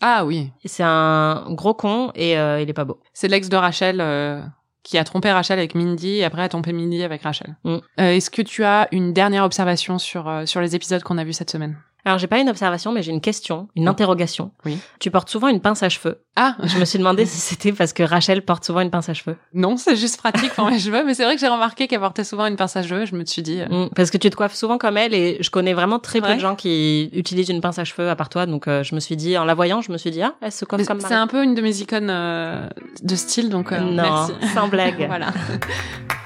Ah 0.01 0.25
oui, 0.27 0.51
C'est 0.65 0.83
un 0.85 1.47
gros 1.51 1.73
con 1.75 2.13
et 2.15 2.39
euh, 2.39 2.61
il 2.61 2.69
est 2.69 2.75
pas 2.75 2.85
beau. 2.85 2.99
c'est 3.15 3.29
l'ex 3.29 3.49
de 3.49 3.57
Rachel. 3.57 4.01
euh, 4.01 4.41
qui 4.83 4.99
a 4.99 5.05
trompé 5.05 5.33
Rachel 5.33 5.59
avec 5.59 5.75
Mindy 5.75 6.19
et 6.19 6.25
après 6.25 6.43
a 6.43 6.49
trompé 6.49 6.73
Mindy 6.73 7.03
avec 7.03 7.23
Rachel. 7.23 7.57
Mm. 7.65 7.79
Est-ce 7.99 8.31
que 8.31 8.41
tu 8.43 8.63
as 8.63 8.87
une 8.93 9.13
dernière 9.13 9.43
observation 9.45 9.99
sur, 9.99 10.31
sur 10.45 10.61
les 10.61 10.77
épisodes 10.77 11.03
qu'on 11.03 11.19
a 11.19 11.25
vus 11.25 11.33
cette 11.33 11.51
semaine? 11.51 11.77
Alors 12.07 12.19
j'ai 12.19 12.29
pas 12.29 12.39
une 12.39 12.49
observation, 12.49 12.93
mais 12.93 13.03
j'ai 13.03 13.11
une 13.11 13.21
question, 13.21 13.67
une 13.75 13.89
interrogation. 13.89 14.53
Oui. 14.65 14.79
Tu 15.01 15.11
portes 15.11 15.29
souvent 15.29 15.49
une 15.49 15.61
pince 15.61 15.83
à 15.83 15.89
cheveux. 15.89 16.21
Ah 16.37 16.55
Je 16.63 16.79
me 16.79 16.85
suis 16.85 16.99
demandé 17.01 17.27
si 17.27 17.39
c'était 17.39 17.73
parce 17.73 17.93
que 17.93 18.05
Rachel 18.05 18.43
porte 18.43 18.65
souvent 18.65 18.81
une 18.81 18.91
pince 18.91 19.09
à 19.09 19.15
cheveux. 19.15 19.37
Non, 19.55 19.77
c'est 19.77 19.97
juste 19.97 20.17
pratique 20.19 20.53
pour 20.55 20.67
mes 20.71 20.79
cheveux, 20.79 21.03
mais 21.05 21.15
c'est 21.15 21.25
vrai 21.25 21.35
que 21.35 21.41
j'ai 21.41 21.49
remarqué 21.49 21.89
qu'elle 21.89 21.99
portait 21.99 22.23
souvent 22.23 22.47
une 22.47 22.55
pince 22.57 22.77
à 22.77 22.83
cheveux. 22.85 23.07
Je 23.07 23.17
me 23.17 23.25
suis 23.25 23.43
dit, 23.43 23.61
euh, 23.61 23.67
Mm, 23.87 23.89
parce 23.97 24.11
que 24.13 24.19
tu 24.19 24.31
te 24.31 24.37
coiffes 24.37 24.55
souvent 24.55 24.79
comme 24.79 24.97
elle 24.97 25.15
et 25.15 25.39
je 25.41 25.51
connais 25.51 25.73
vraiment 25.75 25.99
très 25.99 26.21
peu 26.21 26.29
Ouais. 26.29 26.37
de 26.37 26.41
gens 26.41 26.55
qui 26.55 27.11
utilisent 27.13 27.49
une 27.49 27.61
pince 27.61 27.81
à 27.81 27.85
cheveux 27.85 28.09
à 28.09 28.15
part 28.15 28.29
toi. 28.29 28.47
Donc 28.47 28.69
euh, 28.69 28.85
je 28.85 28.95
me 28.95 29.01
suis 29.01 29.17
dit, 29.17 29.37
en 29.37 29.45
la 29.45 29.55
voyant, 29.55 29.81
je 29.81 29.91
me 29.91 29.99
suis 29.99 30.13
dit, 30.13 30.23
ah, 30.23 30.35
elle 30.41 30.53
se 30.53 30.65
coiffe 30.65 30.81
mais 30.81 30.87
comme 30.87 31.01
c'est 31.01 31.13
un 31.15 31.27
peu 31.27 31.43
une 31.43 31.55
de 31.57 31.61
mes 31.61 31.81
icônes 31.81 32.09
euh, 32.11 32.69
de 33.03 33.17
style, 33.17 33.49
donc 33.49 33.73
Non, 33.73 33.91
merci. 33.91 34.33
sans 34.55 34.69
blague. 34.69 35.05
voilà. 35.09 35.33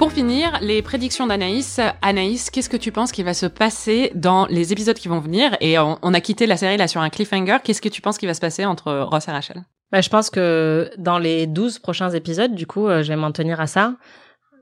Pour 0.00 0.12
finir, 0.12 0.58
les 0.62 0.80
prédictions 0.80 1.26
d'Anaïs. 1.26 1.78
Anaïs, 2.00 2.48
qu'est-ce 2.48 2.70
que 2.70 2.78
tu 2.78 2.90
penses 2.90 3.12
qui 3.12 3.22
va 3.22 3.34
se 3.34 3.44
passer 3.44 4.10
dans 4.14 4.46
les 4.46 4.72
épisodes 4.72 4.96
qui 4.96 5.08
vont 5.08 5.20
venir? 5.20 5.58
Et 5.60 5.78
on, 5.78 6.14
a 6.14 6.20
quitté 6.22 6.46
la 6.46 6.56
série 6.56 6.78
là 6.78 6.88
sur 6.88 7.02
un 7.02 7.10
cliffhanger. 7.10 7.58
Qu'est-ce 7.62 7.82
que 7.82 7.88
tu 7.90 8.00
penses 8.00 8.16
qui 8.16 8.24
va 8.24 8.32
se 8.32 8.40
passer 8.40 8.64
entre 8.64 9.00
Ross 9.00 9.28
et 9.28 9.30
Rachel? 9.30 9.62
Bah, 9.92 10.00
je 10.00 10.08
pense 10.08 10.30
que 10.30 10.90
dans 10.96 11.18
les 11.18 11.46
12 11.46 11.80
prochains 11.80 12.08
épisodes, 12.08 12.54
du 12.54 12.66
coup, 12.66 12.88
euh, 12.88 13.02
je 13.02 13.08
vais 13.08 13.16
m'en 13.16 13.30
tenir 13.30 13.60
à 13.60 13.66
ça. 13.66 13.96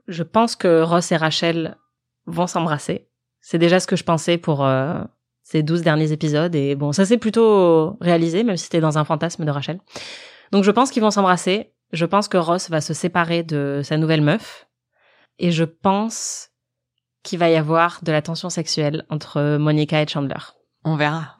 Je 0.09 0.23
pense 0.23 0.57
que 0.57 0.81
Ross 0.81 1.09
et 1.13 1.15
Rachel 1.15 1.77
vont 2.25 2.45
s'embrasser. 2.45 3.07
C'est 3.39 3.59
déjà 3.59 3.79
ce 3.79 3.87
que 3.87 3.95
je 3.95 4.03
pensais 4.03 4.37
pour 4.37 4.65
euh, 4.65 5.01
ces 5.43 5.63
12 5.63 5.83
derniers 5.83 6.11
épisodes. 6.11 6.53
Et 6.53 6.75
bon, 6.75 6.91
ça 6.91 7.05
s'est 7.05 7.17
plutôt 7.17 7.95
réalisé, 8.01 8.43
même 8.43 8.57
si 8.57 8.65
c'était 8.65 8.81
dans 8.81 8.97
un 8.97 9.05
fantasme 9.05 9.45
de 9.45 9.51
Rachel. 9.51 9.79
Donc 10.51 10.65
je 10.65 10.71
pense 10.71 10.91
qu'ils 10.91 11.01
vont 11.01 11.11
s'embrasser. 11.11 11.71
Je 11.93 12.05
pense 12.05 12.27
que 12.27 12.35
Ross 12.35 12.69
va 12.69 12.81
se 12.81 12.93
séparer 12.93 13.43
de 13.43 13.79
sa 13.85 13.95
nouvelle 13.95 14.21
meuf. 14.21 14.68
Et 15.39 15.51
je 15.51 15.63
pense 15.63 16.49
qu'il 17.23 17.39
va 17.39 17.49
y 17.49 17.55
avoir 17.55 17.99
de 18.03 18.11
la 18.11 18.21
tension 18.21 18.49
sexuelle 18.49 19.05
entre 19.09 19.57
Monica 19.57 20.01
et 20.01 20.07
Chandler. 20.07 20.35
On 20.83 20.95
verra. 20.95 21.37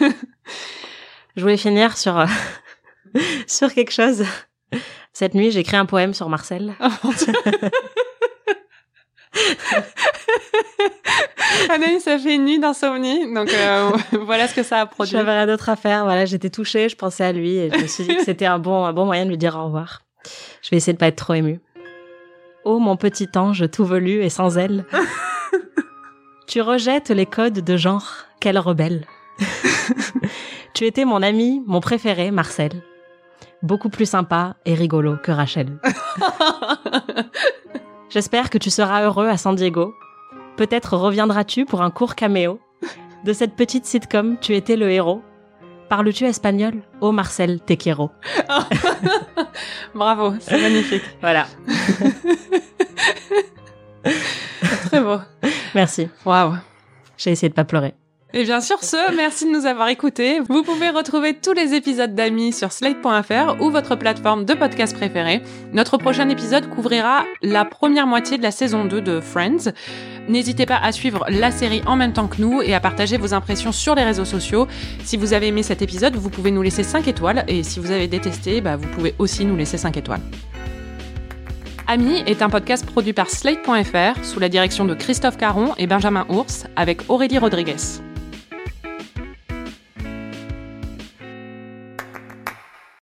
Je 1.36 1.42
voulais 1.42 1.56
finir 1.56 1.96
sur 1.96 2.24
sur 3.46 3.72
quelque 3.72 3.92
chose. 3.92 4.24
Cette 5.12 5.34
nuit, 5.34 5.50
j'ai 5.50 5.60
écrit 5.60 5.76
un 5.76 5.86
poème 5.86 6.14
sur 6.14 6.28
Marcel. 6.28 6.74
Anaïs 11.70 12.06
a 12.06 12.18
fait 12.18 12.34
une 12.34 12.44
nuit 12.44 12.58
d'insomnie, 12.58 13.32
donc 13.32 13.50
euh, 13.52 13.90
voilà 14.24 14.48
ce 14.48 14.54
que 14.54 14.62
ça 14.62 14.80
a 14.80 14.86
produit. 14.86 15.12
J'avais 15.12 15.32
rien 15.32 15.46
d'autre 15.46 15.68
à 15.68 15.76
faire. 15.76 16.04
Voilà, 16.04 16.24
j'étais 16.26 16.50
touchée, 16.50 16.88
je 16.88 16.96
pensais 16.96 17.24
à 17.24 17.32
lui 17.32 17.56
et 17.56 17.70
je 17.70 17.78
me 17.78 17.86
suis 17.86 18.04
dit 18.04 18.16
que 18.16 18.24
c'était 18.24 18.46
un 18.46 18.58
bon 18.58 18.84
un 18.84 18.92
bon 18.92 19.06
moyen 19.06 19.24
de 19.24 19.30
lui 19.30 19.38
dire 19.38 19.56
au 19.56 19.64
revoir. 19.64 20.02
Je 20.62 20.70
vais 20.70 20.76
essayer 20.76 20.92
de 20.92 20.98
pas 20.98 21.08
être 21.08 21.16
trop 21.16 21.34
émue. 21.34 21.60
Oh 22.64 22.78
mon 22.78 22.96
petit 22.96 23.28
ange 23.36 23.68
tout 23.70 23.84
velu 23.84 24.22
et 24.22 24.28
sans 24.28 24.56
aile. 24.56 24.84
tu 26.46 26.60
rejettes 26.60 27.10
les 27.10 27.26
codes 27.26 27.60
de 27.60 27.76
genre, 27.76 28.08
quel 28.40 28.58
rebelle. 28.58 29.06
tu 30.74 30.84
étais 30.86 31.04
mon 31.04 31.22
ami, 31.22 31.62
mon 31.66 31.80
préféré, 31.80 32.30
Marcel. 32.30 32.70
Beaucoup 33.62 33.88
plus 33.88 34.06
sympa 34.06 34.56
et 34.64 34.74
rigolo 34.74 35.16
que 35.22 35.32
Rachel. 35.32 35.78
J'espère 38.10 38.50
que 38.50 38.58
tu 38.58 38.70
seras 38.70 39.04
heureux 39.04 39.28
à 39.28 39.36
San 39.36 39.54
Diego. 39.54 39.94
Peut-être 40.56 40.96
reviendras-tu 40.96 41.64
pour 41.64 41.82
un 41.82 41.90
court 41.90 42.14
caméo. 42.14 42.60
De 43.24 43.32
cette 43.32 43.56
petite 43.56 43.86
sitcom, 43.86 44.36
tu 44.40 44.54
étais 44.54 44.76
le 44.76 44.90
héros. 44.90 45.22
Parles-tu 45.92 46.24
espagnol? 46.24 46.82
Oh 47.02 47.12
Marcel, 47.12 47.60
te 47.60 47.76
quiero. 47.76 48.12
Bravo, 49.94 50.32
c'est 50.40 50.58
magnifique. 50.58 51.02
Voilà. 51.20 51.46
Très 54.86 55.02
beau. 55.02 55.18
Merci. 55.74 56.08
Waouh. 56.24 56.54
J'ai 57.18 57.32
essayé 57.32 57.50
de 57.50 57.54
pas 57.54 57.64
pleurer. 57.64 57.92
Et 58.34 58.44
bien 58.44 58.62
sur 58.62 58.82
ce, 58.82 59.14
merci 59.14 59.44
de 59.44 59.50
nous 59.50 59.66
avoir 59.66 59.88
écoutés. 59.88 60.40
Vous 60.48 60.62
pouvez 60.62 60.88
retrouver 60.88 61.34
tous 61.34 61.52
les 61.52 61.74
épisodes 61.74 62.14
d'Amis 62.14 62.54
sur 62.54 62.72
slate.fr 62.72 63.60
ou 63.60 63.70
votre 63.70 63.94
plateforme 63.94 64.46
de 64.46 64.54
podcast 64.54 64.96
préférée. 64.96 65.42
Notre 65.74 65.98
prochain 65.98 66.30
épisode 66.30 66.70
couvrira 66.70 67.26
la 67.42 67.66
première 67.66 68.06
moitié 68.06 68.38
de 68.38 68.42
la 68.42 68.50
saison 68.50 68.86
2 68.86 69.02
de 69.02 69.20
Friends. 69.20 69.72
N'hésitez 70.28 70.64
pas 70.64 70.78
à 70.78 70.92
suivre 70.92 71.26
la 71.28 71.50
série 71.50 71.82
en 71.84 71.94
même 71.94 72.14
temps 72.14 72.26
que 72.26 72.40
nous 72.40 72.62
et 72.62 72.72
à 72.72 72.80
partager 72.80 73.18
vos 73.18 73.34
impressions 73.34 73.70
sur 73.70 73.94
les 73.94 74.04
réseaux 74.04 74.24
sociaux. 74.24 74.66
Si 75.04 75.18
vous 75.18 75.34
avez 75.34 75.48
aimé 75.48 75.62
cet 75.62 75.82
épisode, 75.82 76.16
vous 76.16 76.30
pouvez 76.30 76.52
nous 76.52 76.62
laisser 76.62 76.84
5 76.84 77.06
étoiles 77.08 77.44
et 77.48 77.62
si 77.62 77.80
vous 77.80 77.90
avez 77.90 78.08
détesté, 78.08 78.62
bah, 78.62 78.76
vous 78.76 78.88
pouvez 78.88 79.14
aussi 79.18 79.44
nous 79.44 79.56
laisser 79.56 79.76
5 79.76 79.94
étoiles. 79.98 80.22
Ami 81.86 82.22
est 82.26 82.40
un 82.40 82.48
podcast 82.48 82.86
produit 82.86 83.12
par 83.12 83.28
Slate.fr 83.28 84.24
sous 84.24 84.40
la 84.40 84.48
direction 84.48 84.86
de 84.86 84.94
Christophe 84.94 85.36
Caron 85.36 85.74
et 85.76 85.86
Benjamin 85.86 86.24
Ours 86.30 86.64
avec 86.76 87.02
Aurélie 87.10 87.36
Rodriguez. 87.36 87.76